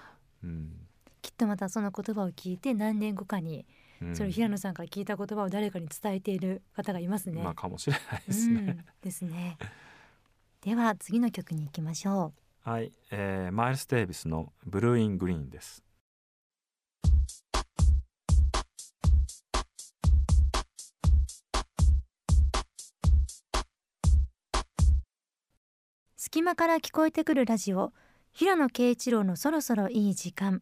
[0.43, 0.87] うん
[1.21, 3.65] きっとまたその言葉を聞いて何年後かに
[4.01, 7.41] うんそれを平野さんから聞いた言葉を誰かに伝えている方がいますね。
[7.41, 8.61] まあかもしれないですね。
[8.61, 9.57] うん、ですね。
[10.61, 15.83] では次の曲に行きましょはい、えーマイルス・デイビスの「ブルーイン・グリーン」です。
[26.33, 27.91] 隙間から聞こえてくるラジオ
[28.31, 30.61] 平野啓一郎のそろそろいい時間。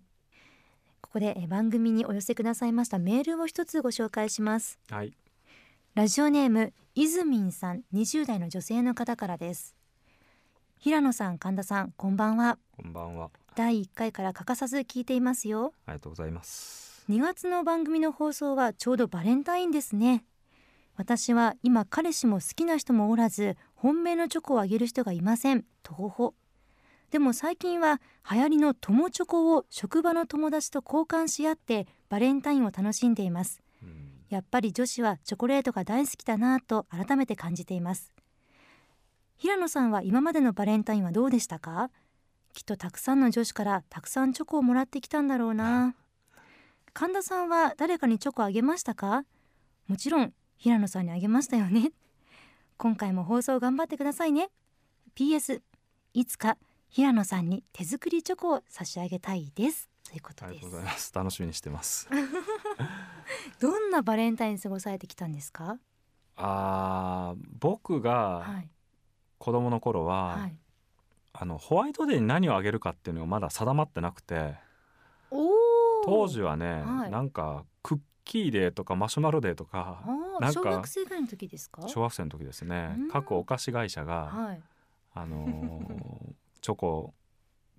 [0.99, 4.79] ここでえ番組にお寄せくださいましたメールを一つご紹介します。
[4.89, 5.13] はい、
[5.93, 9.75] ラジオネームいずみんさん20代の女性の方からです。
[10.79, 12.57] 平野さん神田さんこんばんは。
[12.75, 13.29] こんばんは。
[13.55, 15.73] 第1回から欠かさず聞いていますよ。
[15.85, 17.05] ありがとうございます。
[17.11, 20.23] 2月の番組の放送はちょうどバレンタインですね
[20.99, 25.63] 私は今彼氏も好きな人もおらず本命のチョコをあげる人がいません。
[25.83, 26.33] とほほ
[27.11, 33.61] でも最近は流行りの友チョコを職場の友達と交換し合ってバレンタインを楽しんでいます。
[33.81, 34.09] うん。
[34.27, 38.11] やっぱり女子はチョコレートが大好きだなぁと改めて感じています。
[39.37, 41.89] 平野さんは今までのバレンタインはどうでしたか？
[42.53, 45.95] きっとたくさんの女子からたくさんチョコをもらってきたんだろうな。
[46.91, 49.23] 神田さんは誰かにチョコあげましたか？
[49.87, 51.93] もちろん平野さんにあげましたよね
[52.81, 54.47] 今回も放送頑張ってくださいね。
[55.13, 55.61] PS
[56.13, 59.89] いつか平野さんに手作りチョコを差し上げたいです。
[60.07, 60.45] ということです。
[60.45, 61.13] ありがとうございます。
[61.13, 62.07] 楽しみにしてます。
[63.59, 65.77] どんなバレンタイン過ごされてきたんですか？
[66.37, 68.69] あー僕がはい。
[69.39, 70.57] 子供の頃は、はい。
[71.33, 74.55] あのホワイトデーに何をあげるかっていうのがまだ定まってなくて
[75.29, 77.11] 当時はね、はい。
[77.11, 80.01] なんかクッキーデーとかマシュマロデーとか
[80.39, 81.87] なんか小学生ぐらいの時ですか？
[81.87, 82.95] 小学生の時ですね。
[82.97, 83.09] うん。
[83.09, 84.61] 各お菓子会社が、はい。
[85.13, 87.13] あのー チョコ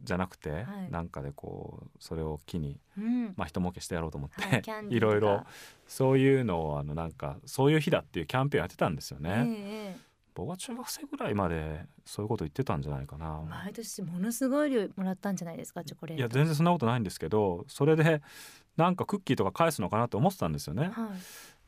[0.02, 0.90] じゃなくて、はい。
[0.90, 3.34] なんかでこうそれを機に、うん。
[3.36, 4.62] まあ、人儲けしてやろうと思って、はい
[4.94, 5.44] いろいろ
[5.86, 9.44] そういうのをあのなんかそういう日だっていうキャンペーンやってたんですよね。
[9.48, 10.10] ええ。
[10.32, 13.42] 僕は中学生ぐらいまでそういうこと言ってたんじゃないかな。
[13.50, 15.84] 毎年ものすごい量もらったんじゃないですか？
[15.84, 16.20] チョコレート。
[16.20, 18.22] いや全然そんなことないんですけどそれで
[18.76, 20.88] なんかクッキーとか返すのかなって思ってたんですよね。
[20.88, 21.18] はい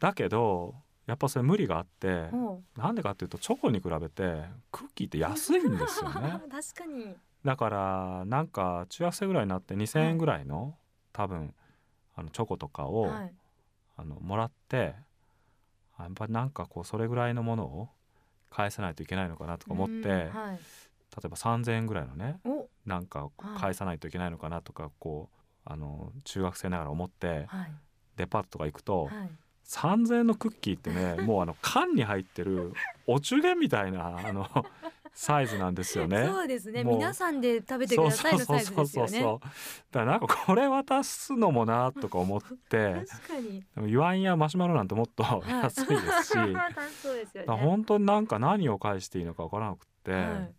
[0.02, 0.74] だけど
[1.06, 2.28] やっぱそれ無理があって
[2.76, 6.40] なんでかっていうとチョコに比べてクッキーって安いんですよね。
[6.50, 7.14] 確かに。
[7.44, 10.76] だからなんか中学生ぐらいになって2,000円ぐらいの、
[11.12, 11.54] 多分
[12.16, 13.34] あのチョコとかを、はい。
[13.96, 14.96] あのもらって
[15.98, 17.88] やっぱりなんかこうそれぐらいのものを
[18.50, 20.58] 返さないといけないのかなとか思って、うん例えはい
[21.28, 22.68] ば3,000円ぐらいのねお。
[22.86, 27.72] なんか返さないといけないのかなとかこうあの中学生ながら思ってはい。
[28.16, 29.30] デパートとか行くと、はい
[29.72, 32.74] 3,000円のクッキーってね もうあの缶に入ってる
[33.06, 34.46] お中元みたいなあの
[35.14, 36.26] サイズなんですよね。
[36.26, 36.84] そうですね。
[36.84, 39.22] 皆さんで食べてくださいのサイズですよね。
[39.22, 39.28] だ
[40.00, 43.64] からなんかこれ渡すのもなとか思って確かに。
[43.74, 46.32] でもユワンやマシュマロなんてもっと安いですし、
[47.02, 50.54] そうですよらね本当になんか何を返していいのかわからなくて、はい。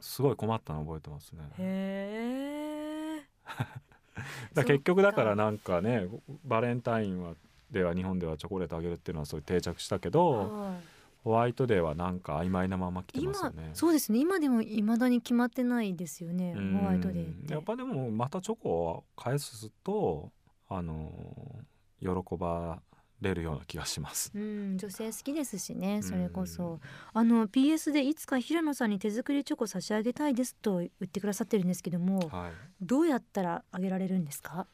[0.00, 1.42] すごい困ったの覚えてますね。
[1.58, 3.22] へえ
[4.54, 6.08] だ結局だからなんかね
[6.44, 7.34] バレンタインは
[7.72, 10.30] では日本ではチョコレートあげるっていうのはそういう定着したけど
[10.62, 10.80] はい。
[11.24, 13.70] ホワイトデーはなんか曖昧なまま来てます今よね。
[13.74, 14.18] そうですね。
[14.18, 16.52] 今でも未だに決まってないですよね。
[16.56, 16.78] うん。
[16.78, 20.32] ホワイトデーやっぱでもまたチョコを返すと
[20.68, 21.12] あの
[22.00, 22.82] 喜ば
[23.20, 24.32] れるような気がします。
[24.34, 26.02] うん女性好きですしね。
[26.02, 26.80] それこうんそ。
[27.12, 34.66] あの PS でいつか平野さんに手作りチョコ差し上げたいですと言ってくださってるんですけどもはい、どうやったらあげられるんですか？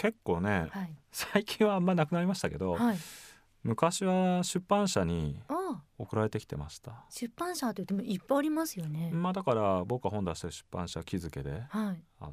[0.00, 0.96] 結構ねはい。
[1.12, 2.98] 最近はあんまなくなりましたけど、はい。
[3.62, 5.38] 昔は出版社に
[5.98, 7.04] 送られてきてました。
[7.10, 9.10] 出版社といってもいっぱいありますよね。
[9.12, 12.02] まあだから僕が本出してる出版社気づけではい。
[12.18, 12.32] あの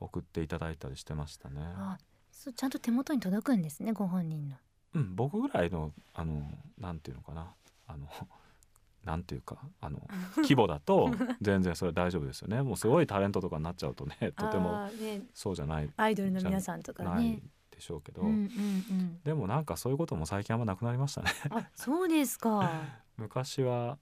[0.00, 1.60] 送っていただいたりしてましたね。
[1.60, 1.98] あ
[2.30, 4.56] そうちゃんと手元に届くんですねご本人の。
[4.94, 7.52] うん、僕ぐらいのあのなんていうのかな。
[7.86, 8.08] あの
[9.06, 10.00] なんていうかあの
[10.36, 12.60] 規模だと全然それ大丈夫ですよね。
[12.62, 14.90] もうすごいタレントとかになっちゃうとね とても
[15.32, 15.88] そうじゃない。
[15.96, 19.20] アイドルの皆さんとかないねでしょうけど、うんうんうん。
[19.22, 21.30] でもなんかそういうことも最近あんまなくなりましたね。
[21.50, 22.68] あそうですか。
[23.16, 23.96] 昔は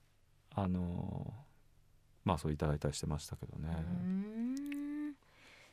[0.54, 1.32] あの
[2.24, 3.68] まあそういただいたりしてましたけどね。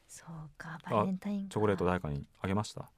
[0.08, 1.54] そうかバレンタインか。
[1.54, 2.92] チョコレート誰かにあげました？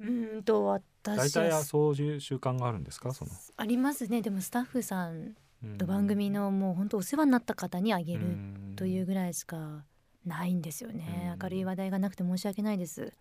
[0.00, 0.82] うーんと大
[1.18, 1.44] 私は。
[1.50, 3.12] 体そういう習慣があるんですか？
[3.12, 3.30] その。
[3.56, 4.22] ありますね。
[4.22, 5.78] でもスタッフさんうん。
[5.78, 8.72] と番組のもう本当お世話になった方にあげるうん。
[8.76, 9.84] というぐらいしか
[10.24, 11.30] ないんですよね。
[11.34, 11.42] うん。
[11.42, 13.12] 明るい話題がなくて申し訳ないです。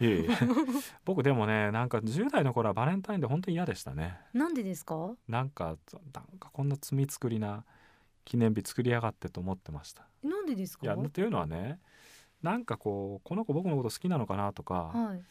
[0.00, 0.28] いえいえ。
[1.06, 4.18] 僕でもねなんか10代の頃はバレンタインで本当に嫌でしたね。
[4.34, 5.14] なんでですか？
[5.28, 5.76] なんか
[6.12, 7.64] なんかこんな罪作りな
[8.24, 10.06] 記念日作りやがってと思ってました。
[10.22, 10.84] なんでですか？
[10.84, 11.78] いやっていうのはね
[12.42, 15.22] なんかこうこの子僕のこと好きなのかなとか、はい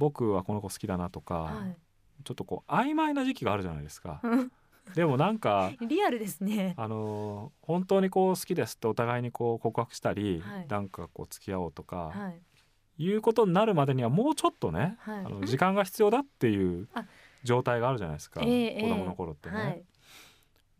[0.00, 1.76] 僕はこの子好きだなとか、はい。
[2.24, 4.20] ちょっとこう曖昧な時期があるじゃないですか。
[4.22, 4.52] うん。
[4.94, 6.74] でもなんか リアルですね。
[6.78, 10.66] あのー本当にこう好きですってお互いにこう告白したり、はい。
[10.68, 13.04] なんかこう付き合おうとか、はい。
[13.04, 15.18] い、うことになるまでにはもうちょっとね、はい。
[15.18, 17.04] あの時間が必要だっていう あ。
[17.44, 19.56] 状態があるじゃないですか、ええ子供の頃ってね。
[19.56, 19.84] はい。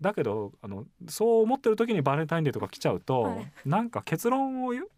[0.00, 3.52] だけどあのそう思ってる時にバレンタインデーとか来ちゃうと、はい。
[3.66, 4.90] なんか結論をゆ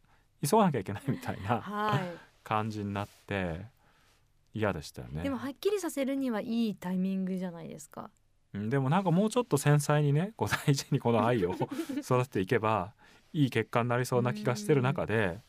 [0.48, 2.00] 急がなきゃいけないみたいなは
[2.42, 3.66] 感じになって
[4.54, 5.22] 嫌でしたよいね。
[5.22, 8.10] でもはっきりさせるにはいいタイミングじゃないですか。
[8.54, 11.52] うんでもなんかもうちょっと繊細にね こう大事にこの愛を
[12.02, 12.92] 育てていけば
[13.32, 15.40] いい結果になりそうな気がしてる中で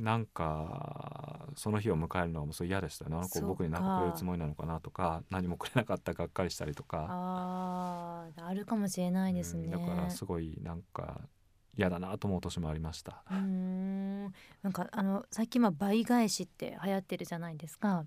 [0.00, 3.16] なんかその日を迎えるのはもうそれ嫌でしたね。
[3.16, 9.64] あの子僕に何かくれるつもりなのかなとか何もくれなかったらがっかりしたりとか、あーあるかもしれないですね。
[9.64, 11.20] うんだからすごいなんか
[11.76, 13.22] 嫌だなと思う年もありました。
[13.30, 14.22] うーん。
[14.62, 18.06] なんかあの最近は倍返しって流行ってるじゃないですか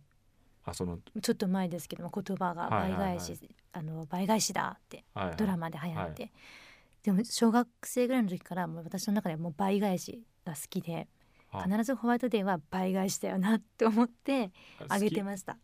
[0.66, 1.00] あその。
[1.22, 3.18] ちょっと前ですけども言葉が倍はいはいはい。
[3.18, 5.36] 返し、あの倍返しだってはいはい。
[5.38, 6.32] ドラマで流行って、
[7.04, 11.08] でも小学生ぐらいの時からもう私の中ではもう倍返しが好きで
[11.52, 14.52] あ必ずホワイトデーは倍返しだよなって思って
[14.90, 15.58] あげてました。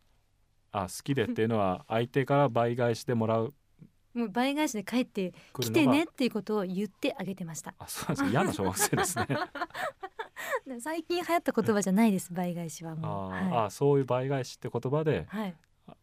[0.71, 3.53] あ好きでっていうのは相手から倍返しでもらう
[4.13, 7.73] もう倍返しで帰って来てねっていうことを言ってあげてました。
[7.79, 8.29] あそうなんですか。
[8.31, 9.27] 嫌な小学生ですね。
[10.67, 13.31] で最近流行った言葉じゃないです倍返しはあもう。
[13.31, 15.55] ー、はあそういう倍返しって言葉でい、はい、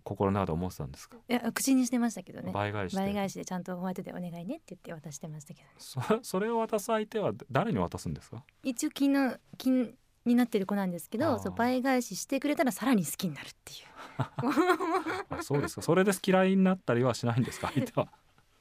[0.04, 1.16] 心の中で思ってたんですか？
[1.28, 2.52] いや口にしてましたけどね。
[2.52, 2.98] 倍返しで。
[3.02, 5.74] 倍返しでちゃんとホワイトデーお願いねって言って渡してましたけどね。
[5.78, 8.42] そそれを渡す相手は誰に渡すんですか？
[8.62, 13.76] 一応気の気になってる子なんですけどそう倍返ししてくれたらさらに好きになるってい
[15.30, 15.82] あそうですか。
[15.82, 17.70] それで嫌いになったりはしないんですか？
[17.72, 18.08] 相手は。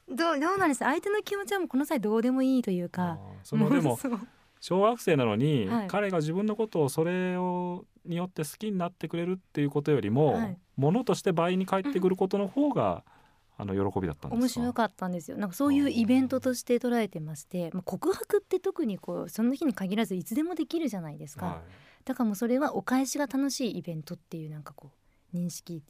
[0.08, 0.78] うどうどうなんです？
[0.78, 3.98] 相手の気持ちはもうこの際どうでもいいというあかーそのでも
[4.60, 5.86] 小学生なのに、はい。
[5.88, 10.58] 彼が自分のことをそれをによって好きになってくれるっていうことよりも、はい。
[10.76, 13.04] ものとして倍に返ってくることの方が、
[13.60, 14.60] あの喜びだったんですか？
[14.60, 15.36] 面白かったんですよ。
[15.36, 21.56] なんかそういうイベントとして捉えてましてまあ告白って特にこうその日に限らずいつでもできるじゃないですか、はい。
[22.04, 24.96] だからもうそれはお返しが楽しいイベントっていうなんかこう
[25.34, 25.82] 認識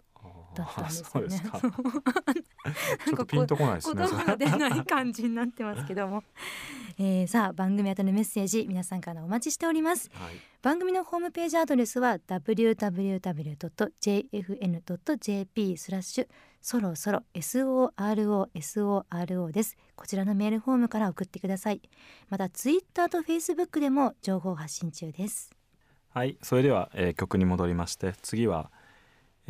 [0.55, 1.41] だったんですよね。
[3.07, 4.07] ちょっとピンとこないですね。
[4.07, 6.25] 言葉が出ない感じになってますけども、
[6.99, 10.11] えー、さあ番組宛てのメッセージ皆さんからお待ちしております。
[10.13, 10.35] はい。
[10.61, 12.77] 番組のホームページアドレスは www.jfn.jp
[15.77, 16.29] スラッシュ
[16.61, 18.49] そろそろ SOROSORO
[19.53, 19.77] です。
[19.95, 21.81] こちらのメールフォームから送ってください。
[22.29, 25.51] またツイッターとフェイスブックでも情報発信中です。
[26.11, 28.73] はい、それでは、えー曲に戻りまして次は、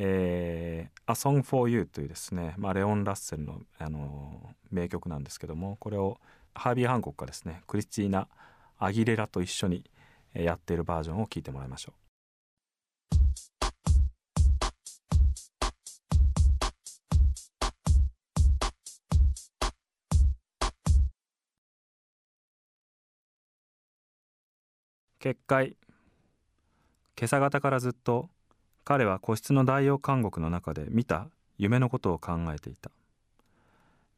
[0.01, 6.21] えー「A Song for You」というですね、まあ、レオン・ラッセルの、あの名曲なんですけどもこれを
[6.55, 8.29] ハービー・ハンコックがですねクリスティーナ・
[8.79, 9.85] アギレラと一緒に
[10.35, 12.09] やっているバージョンを聴いてもらいましょう。
[25.21, 25.77] 結界。
[27.19, 28.31] 今朝方からずっと
[28.89, 32.91] 彼は個室の代用監獄の中で見た夢のことを考えていた。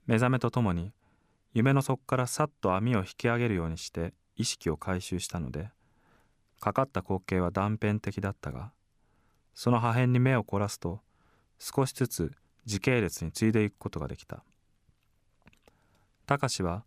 [0.07, 0.93] 目覚めとともに
[1.55, 5.71] 夢の底からさっと網を引き上げるようにして意識を回収したので
[6.61, 8.71] かかった光景は断片的だったが
[9.55, 11.01] その破片に目を凝らすと
[11.59, 12.33] 少しずつ
[12.65, 14.45] 時系列に継いでいくことができた。
[16.27, 16.85] 隆は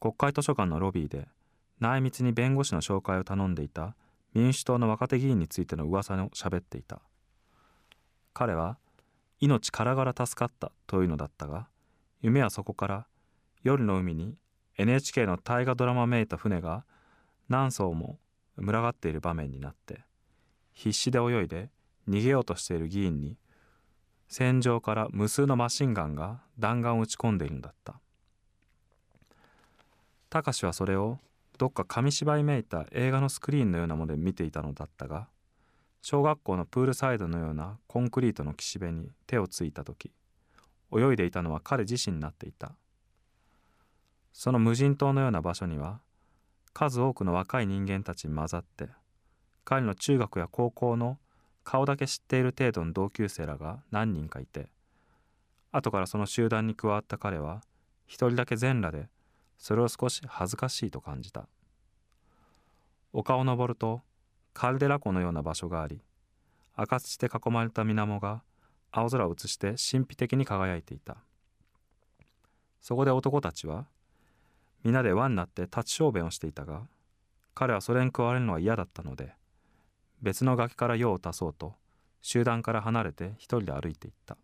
[0.00, 1.28] 国会図書館のロビーで
[1.80, 3.94] 内密に弁護士の紹介を頼んでいた
[4.32, 7.02] 民主党の若手議員についての噂を喋っていた。
[8.38, 8.76] 彼は
[9.40, 11.68] 命からがら助かったというのだったが
[12.20, 13.06] 夢はそこから
[13.62, 14.36] 夜の海に
[14.76, 16.84] NHK の大河ドラマめいた船が
[17.48, 18.18] 何艘も
[18.58, 20.00] 群がっている場面になって
[20.74, 21.70] 必死で泳いで
[22.06, 23.38] 逃げようとしている議員に
[24.28, 27.94] 戦場から無数のマシンガンが弾丸を撃ち込んでいるのだった
[30.28, 31.18] 隆はそれを
[31.56, 35.26] どっか紙芝居めいた映画のスクリーンのようなもので見ていたのだったが
[36.02, 40.12] 小学校のプールサイドのようなコンクリートの岸辺に手をついた時
[40.96, 42.76] 泳いでいたのは彼自身になっていた。
[44.32, 46.00] その無人島のような場所には
[46.74, 48.88] 数多くの若い人間たちに混ざって
[49.64, 51.18] 彼の中学や高校の
[51.64, 54.68] 顔だけ知っている程度の同級生らが何人かいて
[55.72, 57.62] 後からその集団に加わった彼は
[58.06, 59.08] 一人だけ全裸で
[59.56, 61.48] それを少し恥ずかしいと感じた。
[63.14, 64.02] 丘を登ると
[64.56, 66.00] カルデラ湖のような場所があり
[66.76, 68.42] 赤土で囲まれた水面が
[68.90, 71.18] 青空を映して神秘的に輝いていた。
[72.80, 73.84] そこで男たちは
[74.82, 76.86] 皆で輪になって立ち小便をしていたが
[77.54, 79.34] 彼はそれに加われるのは嫌だったので
[80.22, 81.74] 別の崖から用を足そうと
[82.22, 84.38] 集団から離れて一人で歩いていった。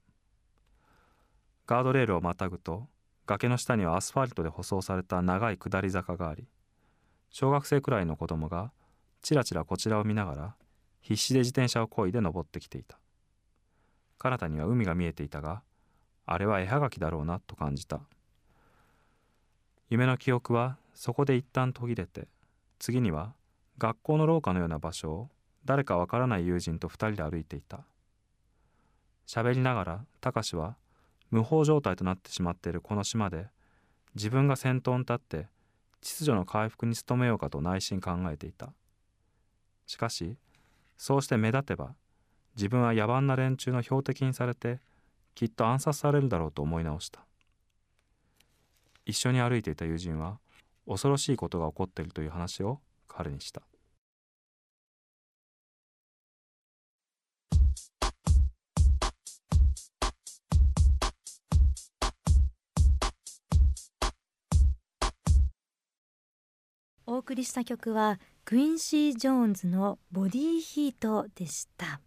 [1.67, 2.87] ガードレールをまたぐと
[3.25, 6.47] 崖の下にはアスファルトで舗装された長い下り坂があり
[7.31, 8.73] 小学生くらいの子供が
[9.23, 10.55] ちらちらこちらを見ながら
[11.01, 12.99] 必死で自転車を漕いで登ってきていた。
[14.19, 15.63] 彼方には海が見えていたが
[16.27, 18.01] あれは絵はがきだろうなと感じた。
[19.91, 22.29] 夢の記憶はそこで一旦途切れて
[22.79, 23.33] 次には
[23.79, 25.29] 学校の廊下のような場所を
[25.65, 27.81] 誰かわからない友人と二人で歩いていた。
[29.27, 30.77] 喋りながら貴司は
[31.31, 33.47] 無法状態となってしまっているこの島で
[34.15, 35.47] 自分が先頭に立って
[36.01, 38.73] 秩序の回復に努めようかと内心考えていた。
[39.93, 40.39] しかし
[40.97, 41.95] そうして目立てば
[42.57, 44.81] 自分は野蛮な連中の標的にされて
[45.35, 47.27] きっと暗殺されるだろうと思い直した。
[49.05, 50.39] 一緒に歩いていた友人は
[50.89, 53.61] 恐ろしいことが起こっているという話を彼にした。
[67.05, 72.01] お送りした曲はクインシー・ジョーンズのボディヒートでした。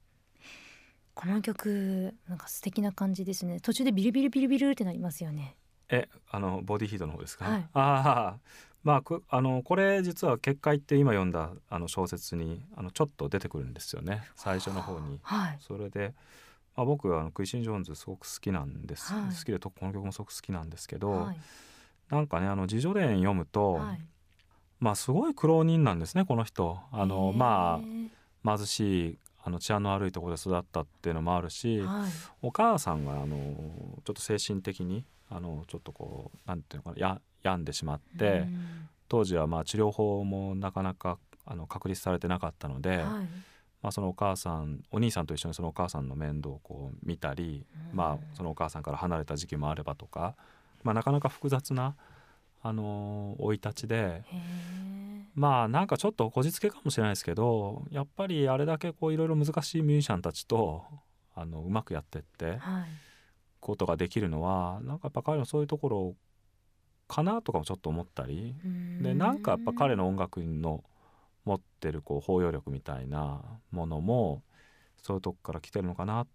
[1.13, 3.62] この曲なんか素敵な感じですね。
[3.62, 5.56] 途中でビルビルビルビルってなりますよね。
[5.88, 7.69] えあのボディヒートの方ですか、はい。
[7.74, 8.38] ああ
[8.84, 14.28] まあくあのこれ実は「結界」って今読んだあの小説にあのちょっと出てくるんですよね。
[14.36, 15.19] 最初の方に。
[15.24, 15.58] はい。
[15.62, 16.13] それで、
[16.76, 19.34] まあ、僕はあのクイシン・ジョーンズすごく好きなんです、はい。
[19.34, 21.39] 好きでとこの曲もすごく好きなんですけど、はい。
[22.10, 24.02] なんかねあの自叙伝読むと、はい
[24.86, 26.78] まあすごい苦労人なんですねこの人。
[26.91, 27.82] あのま
[28.43, 32.12] ああ貧しいあの治安の悪いところで育ったっていうのもあるし、はい。
[32.43, 33.36] お母さんがあの
[34.04, 38.89] ちょっと精神的にあのちょっとこうなんていうのかなや病んでしまって、うん。
[39.10, 41.17] 当時はまあ治療法もなかなか
[41.48, 43.02] あの確立されてなかったので、はい。
[43.82, 47.98] まあ、そのお母さんお兄さんと一緒にそのお母さんの面倒をこう見たり、うん。
[47.98, 50.36] まあ、そのお母さんから離れた時期もあればとか、
[50.84, 51.95] まあ、なかなか複雑な
[52.67, 54.23] あの生い立ちで
[55.36, 60.84] まあなんかちょっとこじつけかもしれないですけどやっぱりあれだけこういろいろ難しいミュージシャンたちと
[61.36, 62.86] あのうまくやってってはい。
[63.60, 66.15] ことができるのはなんかやっぱ彼のそういうところ
[67.08, 68.56] かなとかもちょっと思ったり
[69.01, 70.84] でなんかやっぱ彼の音楽の
[71.45, 74.43] 持ってるこう包容力みたいなものも
[75.01, 76.28] そういうとこから来てるのかな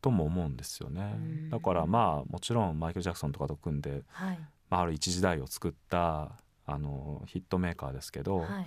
[0.00, 1.12] とも思うんですよね。
[1.14, 1.50] うん。
[1.50, 4.38] だからまあもちろんマイケル・ジャクソンとかと組んで、はい
[4.70, 6.32] まあ、ある一時代を作った
[6.66, 8.66] あのヒットメーカーですけど、はい。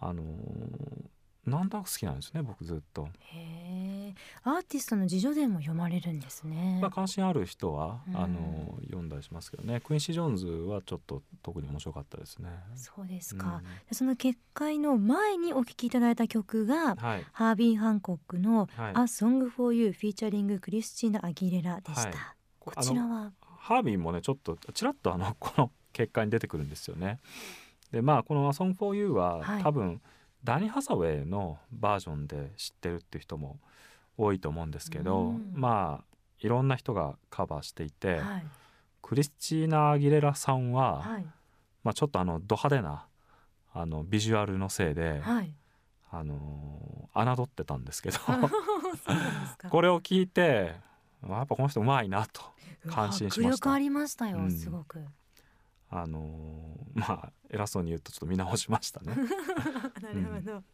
[0.00, 0.24] あの
[1.46, 3.08] なんとなく好きなんですね僕ずっと。
[3.32, 4.14] へえ
[4.44, 6.78] アーティストの自叙伝も読まれるんですね。
[6.80, 8.16] まあ、関心ある人は、うん。
[8.16, 9.80] あの読んだりしますけどね。
[9.80, 12.48] クインシー・ジョーンズはちょっと特に面白かったですね。
[12.76, 13.40] そうですうん。
[13.40, 17.26] か、その結界の前にお聴きいただいた曲がはい。
[17.32, 18.92] ハービー・ハンコックの「はい。
[18.92, 22.12] A Song for You」フィーチャリングクリスチーナ・アギレラでした、はい。
[22.60, 23.32] こちらは？
[23.62, 27.20] ハービーもねちょっとちらっとあの この結果に出てくるんですよね。
[27.92, 29.62] でまあこの「A Song for You は」はい。
[29.62, 30.02] 多分
[30.42, 33.60] ダニ・ハサウェイのバージョンで知ってるっていう人も
[34.18, 35.52] 多いと思うんですけど、うん。
[35.54, 36.04] まあ
[36.40, 38.46] いろんな人がカバーしていて、はい。
[39.00, 41.26] クリスチーナ・アギレラさんは、はい。
[41.84, 43.06] まあ、ちょっとあのド派手な
[43.72, 45.54] あのビジュアルのせいで、はい。
[46.10, 48.18] あのー侮ってたんですけど。
[49.70, 50.74] これを聞いて
[51.28, 52.42] やっぱこの人うまいなと
[52.88, 53.70] 感心しました。
[53.70, 54.50] 迫力ありましたよ、うん。
[54.50, 55.04] すごく。
[55.90, 59.14] あのー まあ偉そうに言うとちょっと見直しましたね。
[60.02, 60.64] なるほど、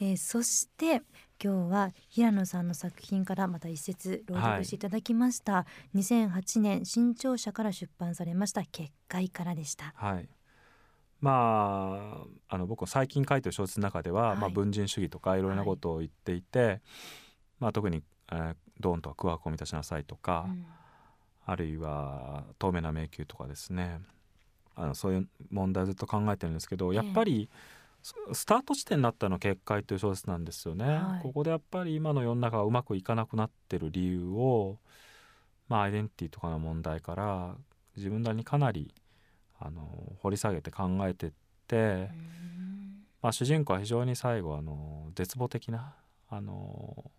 [0.00, 1.02] えーそして
[1.42, 9.92] 今日は平野さんの作品からまた一節朗読していただきました、2008年新潮社から出版されました結界からでした。
[9.96, 10.28] はい。
[11.20, 14.38] まああの僕は最近書いてる小説の中では、はい。
[14.38, 15.42] まあ、文人主義とかい。
[15.42, 16.80] ろいろなことを言っていて、
[17.60, 20.66] まあ、特に、えー「ドーンとは空白を満たしなさい」とか、うん
[21.48, 24.02] あるいは「透明な迷宮」とかですね。
[24.74, 27.50] あのそういう問題をずっと考えてるんですけどやっぱり、
[28.00, 30.84] ススタート地点になったのは「結界」という小説なんですよね。
[30.84, 31.22] はい。
[31.22, 34.78] ここでやっぱり今の世の中がうまくいかなくなってる理由を、
[35.68, 37.56] まあ、アイデンティティとかの問題から
[37.96, 38.94] 自分なりにかなり
[39.58, 41.32] あの掘り下げて考えてっ
[41.66, 41.78] て、う
[42.14, 43.04] ん。
[43.22, 45.94] まあ、主人公は非常に最後あの絶望的な
[46.28, 47.10] あの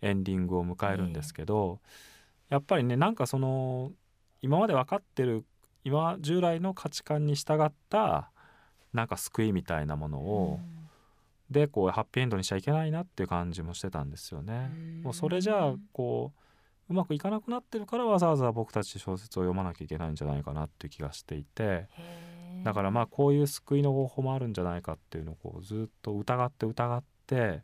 [0.00, 1.80] エンディングを迎えるんですけど、
[2.48, 3.92] やっぱりねなんかその
[4.40, 5.44] 今まで分かってる
[5.84, 8.30] 今従来の価値観に従った
[8.92, 10.60] なんか救いみたいなものを、
[11.50, 14.70] でこうハッピーエンドにしちゃいけないなっていう感じもしてたんですよね。
[14.72, 16.32] うんもうそれじゃあこ
[16.88, 21.88] ううまくいかなくなってるからわざわざ僕たち小説を読まなきゃいけないんじゃないかなっていう気がしていて。
[22.64, 27.62] だからまあこういう救いの方法もあるんじゃないかっていうのをこうずっと疑って疑って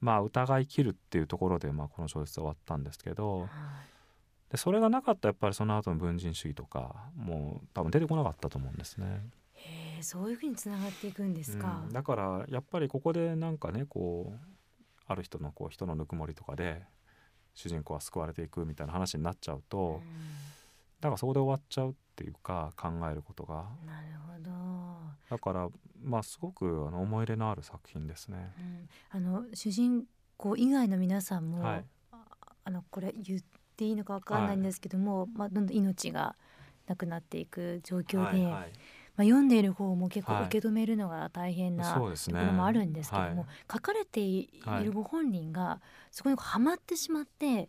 [0.00, 3.48] まあ疑い切るっていうところでまあこの小説終わったんですけどはい
[4.50, 9.20] でそれがなかったらやっぱりその後の文人主義とかもう多分出てこなかったと思うんですね。
[9.52, 11.82] へえそういうふうにつながっていくんですか。
[11.86, 14.38] うんだからやっぱりここでなんかねこう
[15.06, 16.82] ある人のこう人のぬくもりとかで
[17.54, 20.00] 主人公は救われていくみたいな話になっちゃうと、
[21.00, 23.64] だからそこで終わっちゃうっていうか考えることが。
[23.80, 24.50] うんなるほど。
[25.30, 25.68] だから
[26.02, 28.52] まあすごくあの思い入れのある作品ですね。
[28.58, 28.88] うん。
[29.10, 30.04] あの主人
[30.36, 31.84] 公以外の皆さんも、はい。
[32.10, 32.16] あ
[32.64, 33.40] あのこれ言っ
[33.76, 36.34] ていいのかわかんないんですけども、まあどんどん命が
[36.88, 38.72] なくなっていく状況で、はいはい。
[39.16, 40.44] まあ読んでいる方も結構はい。
[40.46, 42.40] 受け止めるのが大変なそうですね。
[42.40, 43.46] ところもあるんですけども、はい。
[43.72, 44.84] 書かれていはい。
[44.84, 47.68] るご本人がそこにこうハマってしまって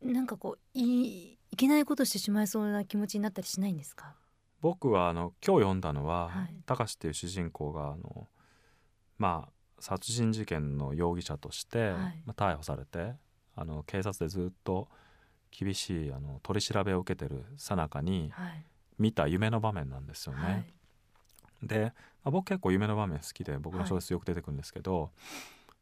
[0.00, 4.14] なんかこういいけないことしてしまいそうな気持ちになったりしないんですか？
[4.60, 6.54] 僕はあの今日読んだのは、はい。
[6.66, 8.28] 高志っていう主人公があの
[9.18, 12.22] まあ殺人事件の容疑者として、はい。
[12.24, 13.14] まあ、逮捕されて
[13.56, 14.88] あの警察でずっと
[15.50, 18.64] 厳しいあの取り調べを受けてる最中にはい。
[18.96, 20.40] 見た夢の場面なんですよね。
[20.40, 20.64] はい。
[21.64, 21.92] で、
[22.22, 25.10] まあ、僕結構夢の場面好きで僕の小説よく出てくるんですけど、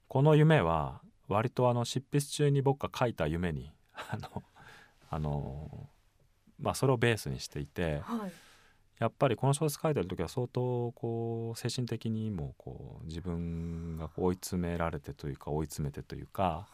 [0.09, 4.43] この夢は割とあの執筆中に僕が書いた夢にあの
[5.13, 5.69] あの
[6.59, 8.33] まあそれをベースにしていてはい。
[8.99, 16.69] やっぱりこの小説書いてる時は相当こう精神的にもこう自分が追い詰められてというか追い詰めてというか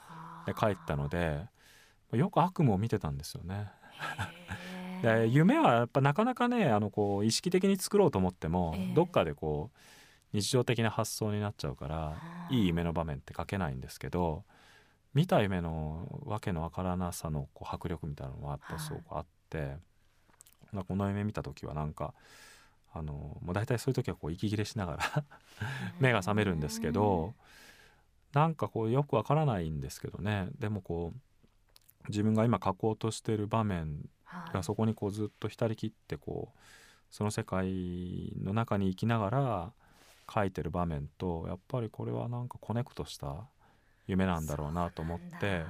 [0.47, 1.41] で書いてたので
[2.13, 3.69] よく悪夢を見てたんですよね。
[5.03, 8.95] で夢はやっぱなかなかねあのこう意識的に作ろうと思っても、ええ。
[8.95, 9.79] どっかでこう
[10.35, 12.17] 日常的な発想になっちゃうから
[12.51, 14.45] いい夢の場面って書けないんですけど
[15.19, 19.75] 見た夢のわけのわからなさのこう迫力みたいなのはやっぱすごくあって、
[20.71, 22.15] まあこの夢見た時はなんか
[22.95, 25.25] あのもう大体そういう時はこう息切れしながら
[25.99, 27.35] 目が覚めるんですけど
[28.33, 30.51] なんかこうよくわからないんですけどね。
[30.61, 34.55] でもこう自分が今書こうとしてる場面はい。
[34.55, 36.59] がそこにこうずっと浸りきってこう
[37.11, 39.73] その世界の中に生きながら
[40.33, 43.49] 書いてる場面とやっぱりこれはなんかコネクトした
[44.09, 45.65] 夢なんだろうなと思って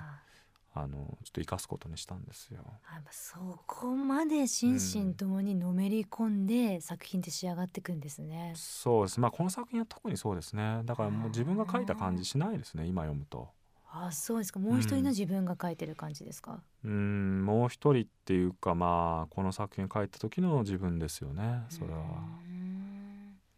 [0.75, 2.61] あのちょっと生かすことにしたんですよ。
[2.87, 8.53] あそこまで心身ともにのめり込んで作品って仕上がっていくんですね。
[8.55, 13.49] そうですまあこの作品は特にそうですねだからもう自分が書いた感じしないですね今読むと。
[13.91, 16.61] あそうですかもう一人の自分が書いてる感じですか？
[16.85, 22.05] うんもう一人っていうかまあこの作品書いた時の自分ですよねそれは。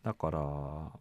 [0.03, 0.39] だから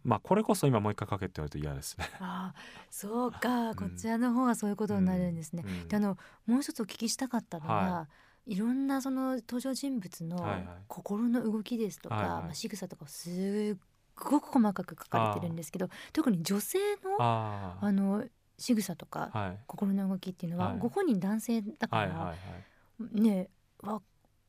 [0.04, 2.10] まあこれこそ今もう一回書けって言われると嫌ですね。
[2.20, 2.52] あ
[2.90, 3.72] そうか。
[3.72, 3.74] ん。
[3.74, 5.64] こちらの方はそういうことになるんですね。
[5.66, 5.88] うん。
[5.88, 8.08] であのもう一つお聞きしたかったのは、、は
[8.46, 8.56] い。
[8.56, 12.42] ろんなその登場人物の心の動きですとか、はいはい。
[12.42, 13.78] まあ、仕草とかすっ
[14.16, 18.24] ごく細かく書かれてるんですけど特に女性のああの
[18.58, 19.58] 仕草とか、あはい。
[19.66, 20.78] 心の動きっていうのは、はい。
[20.78, 23.20] ご本人男性だから、はいはいはい。
[23.20, 23.48] ね
[23.82, 24.02] わ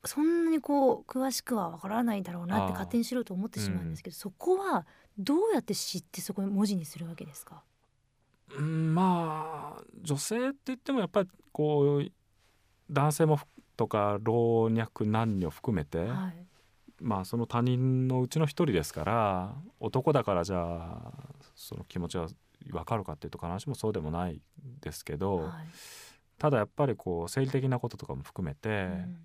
[0.04, 4.88] そんなにこう詳しくはわからないだろうなって勝手にしろと思ってしまうんですけど、そこは
[5.20, 7.62] どうやって知ってそこに文字にするわけですか？
[8.58, 12.12] うんまあ女性って言ってもやっぱりこう
[12.90, 13.46] 男性もふ
[13.78, 16.46] とか老若男女含めて、はい、
[17.00, 21.12] まあその他人のうちの一人ですから男だからじゃあ
[21.56, 22.28] その気持ちは
[22.68, 24.42] 分かるかっていうと必ずしもそうでもない
[24.82, 25.52] ですけど、はい。
[26.40, 29.18] ただやっぱりこう生理的なこととかも含めて、うん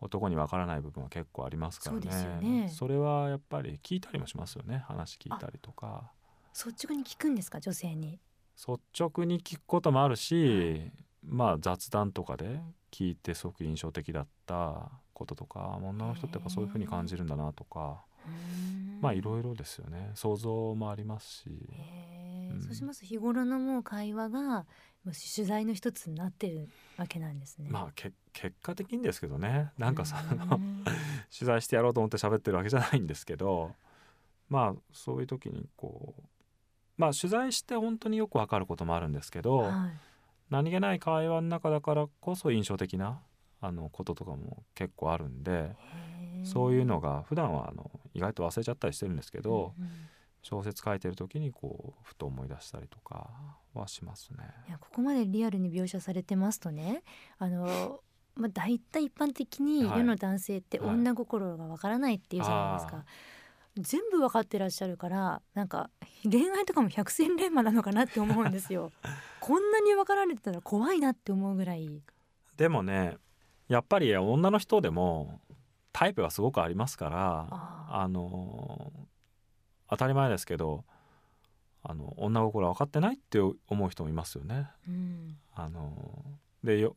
[0.00, 2.38] 男に分からない部分は結構ありますからね。
[2.40, 2.68] ね。
[2.68, 4.84] それはやっぱり聞いたりもしますよね。
[4.86, 6.10] 話聞いたりとか。
[6.52, 7.60] 率直に聞くんですか？
[7.60, 8.18] 女性に。
[8.56, 10.90] 率直に聞くこともあるし、
[11.24, 18.04] まあ雑談とかで聞いてすごく印象的だったこととか女の人ってやっぱそういう風に感じるんだなとか。
[19.00, 20.10] まあいろいろですよね。
[20.14, 21.50] 想像もありますし
[22.62, 23.00] そうします。
[23.00, 24.66] と日頃のもう会話が
[25.04, 27.68] 取材の一つになってるわけなんですね。
[27.70, 29.72] まあけ結果的にですけどね。
[29.78, 30.84] なんかそのうん。
[31.36, 33.76] 取材してやろうと思って喋ってるわけじゃないんですけど
[34.48, 36.22] まあそういう時にこう
[36.96, 39.98] まあ取材して本当によくわかることもあるんですけど、はい。
[40.50, 43.22] 何気ない会話の中だからこそ印象的な
[43.60, 45.76] あのこととかも結構あるんで
[46.42, 49.90] そういうのが普段はあの意外と忘れちゃったりしてるんですけど、うんうん
[50.42, 53.30] 小説書いてる時にこうふと思い出したりとか
[53.74, 54.38] はしますね。
[54.68, 57.02] いやここまでリアルに描写されてますとね
[57.38, 58.00] あの、
[58.36, 63.04] まあ、大体一般的にはい世の男性ってはい女心がわからないっていうじゃないですか。
[63.76, 65.90] 全部わかってらっしゃるからなんか
[66.24, 68.92] 恋愛とかも百戦錬磨なのかなって思うんですよ。
[69.40, 72.02] こんなに分かられてたら怖いなって思うぐらい。
[72.56, 73.18] でもね
[73.68, 75.40] やっぱり女の人でも
[75.92, 78.92] タイプがすごくありますからああの
[79.90, 80.84] 当たり前ですけど
[81.82, 84.68] あの女心分かってないって思う人もいますよね。
[84.88, 85.92] うんあの
[86.62, 86.96] でよ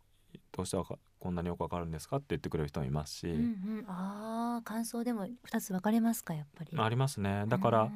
[0.52, 0.78] どうして
[1.20, 2.18] こんなによくわかるんですか？
[2.18, 3.38] って言ってくれる人もいますし、うんう
[3.82, 6.72] ん、ああ感想でも二つ分かれますかやっぱり。
[6.78, 7.92] ありますねだからうん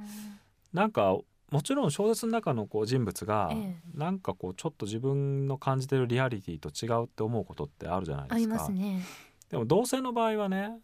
[0.74, 1.18] なんか
[1.50, 8.36] もちろん小説の中のこう人物が、えなんかこうちょっと自分の感じてるリアリティと違うって思うことってあるじゃないですか。
[8.36, 9.02] ありますね。
[9.50, 10.78] でも同性の場合はね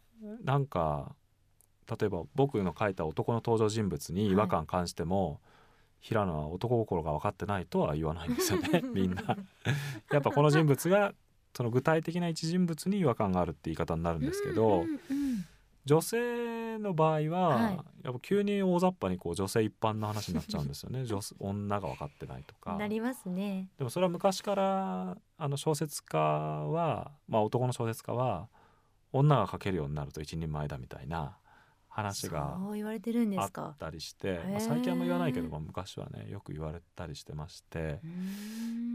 [0.43, 1.16] なんか
[1.89, 5.39] 例えば僕の書いた男の登場人物に違和感感じても、
[5.99, 9.38] 平野は男心が分かってないとは言わないんですよね みんな。
[10.11, 11.13] やっぱこの人物が
[11.55, 15.45] その具体的な一人物に違和感があるって言い方になるんですけど、うんうんうん
[15.86, 22.75] 女性の場合は、はいやっぱ急に大雑把にこう女性一般の話になっちゃうんですよね 女女が分かってないとか。
[22.75, 23.69] なりますね。
[23.77, 28.49] でもそれは昔からあの小説家は、まあ、男の小説家は
[29.13, 31.38] 女が書けるようになると一人前だみたいな
[31.93, 33.51] 話がそう言われてるんであっ。
[33.51, 34.51] たりして、ー。
[34.51, 37.99] まあ、最近あんま言わないけど、まあ、昔はねよく言われたりしてまして、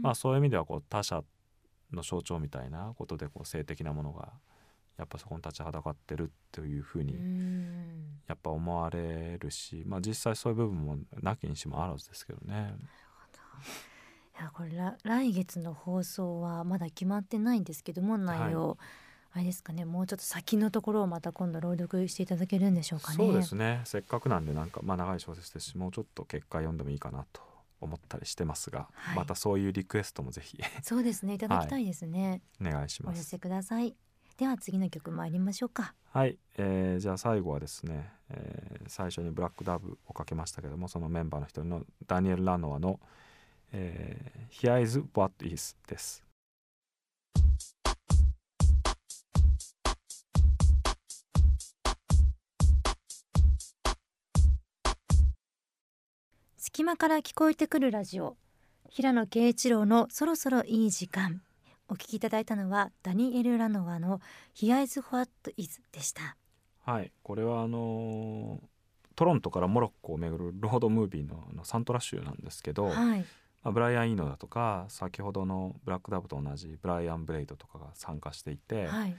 [0.01, 1.23] まあ、そういう意味ではこう他者
[1.93, 4.33] の象徴みたいなことでこう性的なものが
[4.97, 8.19] やっぱそこに立ちはだかってるというふううにん。
[8.27, 12.75] やっぱ思われるし、まあ、実際そういう部分もなきにしもあらずですけどね。
[14.39, 18.77] いやこれら来月の放送はまだ決まってないんですけども内容、
[19.39, 23.15] あれですかねもうちょっと先のところをまた今度朗読していただけるんでしょうかね。
[23.15, 27.41] そうですねせっかくなんでなんか、まあ、長い小説ですしもうちょっと結果読んでもいいかなと
[27.79, 32.41] 思ったりしてますが、はいまたそういうリクエストもぜひそうですねいただきたいですね。
[32.59, 33.15] お願いします。
[33.15, 33.95] お寄せください。
[34.37, 35.93] では次の曲参りましょうか。
[36.11, 42.99] はい、えーじゃあ最後はですね、えー最初に「ブラックダブ」をかけましたけどもそのメンバーの一人のダニエル・ラノアの
[43.71, 46.28] 「えー、Here is what is」です。
[56.79, 58.37] 隙間から聞こえてくるラジオ。
[58.89, 61.41] 平野啓一郎のそろそろいい時間。
[61.89, 64.21] お聞きいただいたのはダニエル・ラノワの
[64.55, 66.37] Here is what is でした。
[66.85, 68.67] はい、これはあのー
[69.17, 73.19] トロントからモロッコを巡るロードムービーのあのサントラ集なんですけど、はい。
[73.19, 73.25] ま
[73.63, 79.15] あ、ブライアン・イーノだとか先ほどのブラックダブと同じブライアン・ブレイドとかが参加していて、はい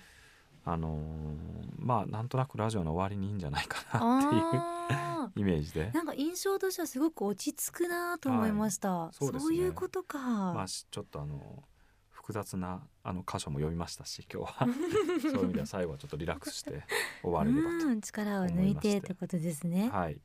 [0.64, 5.90] あのーまあなんとなくラジオの終わりにいいんじゃないかなっていうあ イメージで。
[5.90, 9.14] ーなんか印象としてはすごく落ち着くなと思いました、はい。
[9.14, 11.64] そうですねいうことか、まあしちょっとあの
[12.10, 14.66] 複雑なあの箇所も読みましたし今日は。
[15.22, 16.84] そういう意味では最後はちょっとリラックスして
[17.22, 19.88] 終われればうん力を抜いてってことですね。
[19.90, 19.96] と。
[19.96, 20.20] はい。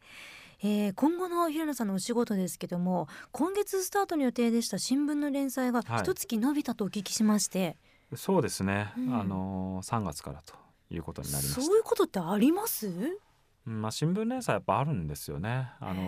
[0.61, 6.01] えー今後の平野さんのお仕事ですけども今月スタートの予定でした新聞の連載がはい。
[6.01, 7.77] 一月伸びたとお聞きしまして、
[8.13, 9.19] そうですね、うん。
[9.19, 10.53] あの3月からと
[10.89, 11.61] いうことになりました。
[11.61, 12.87] そういうことってあります？
[12.87, 15.71] うんまあ、新聞連載やっぱあるんですよね。
[15.79, 16.03] あの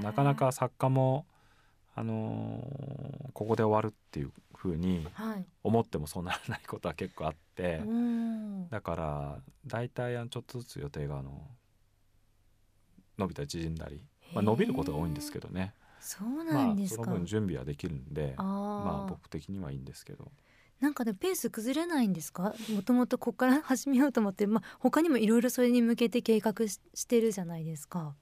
[0.00, 1.26] なかなか作家も
[1.94, 2.66] あの
[3.34, 8.68] ここで終わるっていう風にはい、思ってもそうならないことは結構あって、うん。
[8.70, 11.46] だから大体ちょっとずつ予定があの
[13.18, 15.74] 伸びたり縮んだり、まあ、伸びることが多いんですけどね。
[16.00, 20.32] そうなまあんですか、その分準備はできるんで、まあ僕的にはいいんですけど。
[20.84, 22.54] なんかでペース崩れないんですか？
[22.70, 28.14] もともとここから始めようと思って、まあ、他にもいろいろそれに向けて計画ししてるじゃないですか。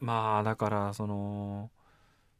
[0.00, 1.70] まあだからその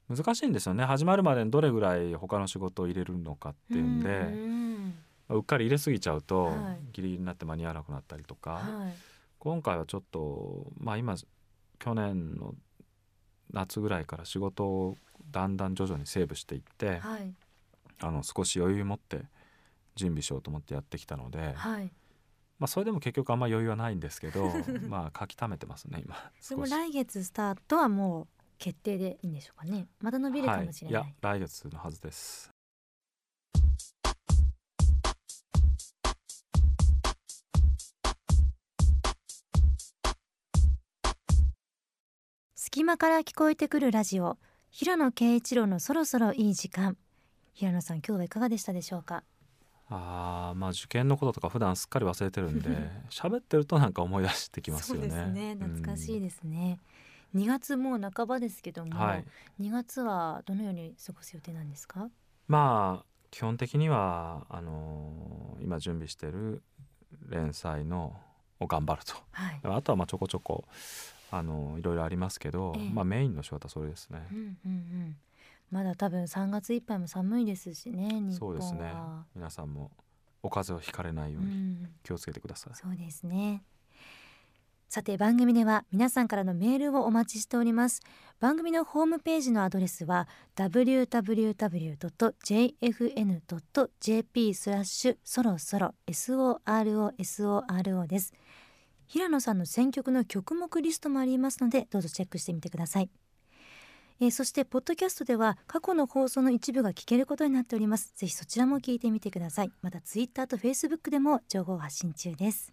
[0.08, 0.84] 難しいんですよね。
[0.84, 4.08] 始まるまでにどれぐらい他の仕事を入れるのかっていうんで。
[4.08, 4.94] うん。
[5.28, 6.78] うっかり入れすぎちゃうと、はい。
[6.92, 8.94] ギリギリになって間に合わなくなったりとか、はい。
[9.38, 11.14] 今回はちょっとまあ今
[11.78, 12.54] 去年の
[13.52, 14.96] 夏ぐらいから仕事を
[15.30, 17.32] だんだん徐々にセーブしていって、はい。
[18.00, 19.22] あの少し余裕持って
[19.98, 21.92] 準備しようと思ってやってきたので、はい。
[22.58, 24.50] まあそれでも結局あんま余裕はないんですけど
[24.88, 26.16] まあ書き溜めてますね今。
[26.48, 26.66] でも。
[26.66, 28.28] 来月スタートはもう
[28.58, 29.86] 決定でいいんでしょうかね。
[30.00, 32.50] また伸びるかもしれない、はい、いや来月のはずです。
[42.54, 44.38] 隙間から聞こえてくるラジオ。
[44.70, 46.96] 平野啓一郎のそろそろいい時間。
[47.54, 49.24] 平野さん今日はいかがでしたでしょうか？
[49.90, 52.68] あーまあ受験のこととか普段すっかり忘れてるんで
[53.10, 55.00] 喋ってるとなんか思い出してきますよね。
[55.02, 56.78] そうですね懐かしいでですね、
[57.34, 59.24] 2月もう半ばですけども、はい、
[59.60, 62.10] 2月はどのように過ごす予定なんですか？
[62.48, 66.62] まあ基本的にはあのー今準備してる
[67.28, 68.18] 連載の
[68.60, 69.14] を頑張ると。
[69.32, 70.64] はい、あとはまあちょこちょこ
[71.30, 72.90] あのーいろいろありますけど、ええ。
[72.90, 74.26] まあメインの仕事はそれですね。
[74.30, 74.34] う。
[74.34, 75.16] んうんうん
[75.70, 78.32] まだ多分3月いっぱいも寒いですしね日本は。
[78.32, 78.92] そうですね。
[79.34, 79.90] 皆さんも
[80.42, 81.88] お風邪をひかれないよううにん。
[82.02, 82.74] 気をつけてください。
[82.74, 83.62] そうですね。
[84.88, 88.00] さて番組では皆さんからのメールをお待ちしております。
[88.40, 90.26] 番組のホームページのアドレスは
[93.36, 98.32] www.jfn.jp スラッシュそろそろ SOROSORO です。
[99.08, 103.08] 平野さんの選曲の曲目リストもありますのでどうぞチェックしてみてください
[104.20, 108.12] えー、そしてポッドキャストでは過去の放送の一部が聞けることになっております。
[108.16, 109.70] ぜひそちらも聞いてみてください。
[109.80, 112.72] またツイッターとフェイスブックでも情報を発信中です。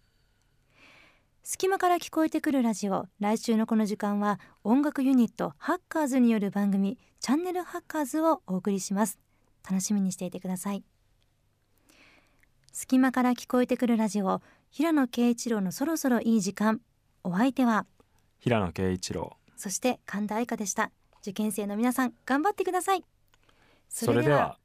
[1.44, 3.06] 隙間から聞こえてくるラジオ。
[3.20, 9.20] 来週のこの時間は音楽ユニットハッカーズによる番組チャンネルハッカーズをお送りします。
[9.62, 10.82] 楽しみにしていてください。
[12.72, 14.42] 隙間から聞こえてくるラジオ。
[14.70, 16.80] 平野啓一郎のそろそろいい時間。
[17.22, 17.86] お相手は？
[18.40, 19.36] 平野啓一郎。
[19.56, 20.90] そして神田愛花でした
[21.26, 23.04] 受験生の皆さん頑張ってください
[23.88, 24.58] それでは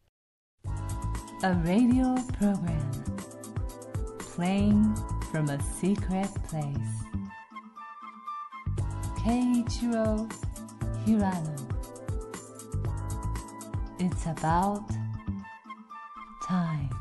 [1.44, 2.78] A radio program
[4.36, 4.96] playing
[5.32, 6.78] from a secret place.
[9.18, 10.30] Keiichiro
[11.04, 11.56] Hirano.
[13.98, 14.84] It's about
[16.48, 17.01] time.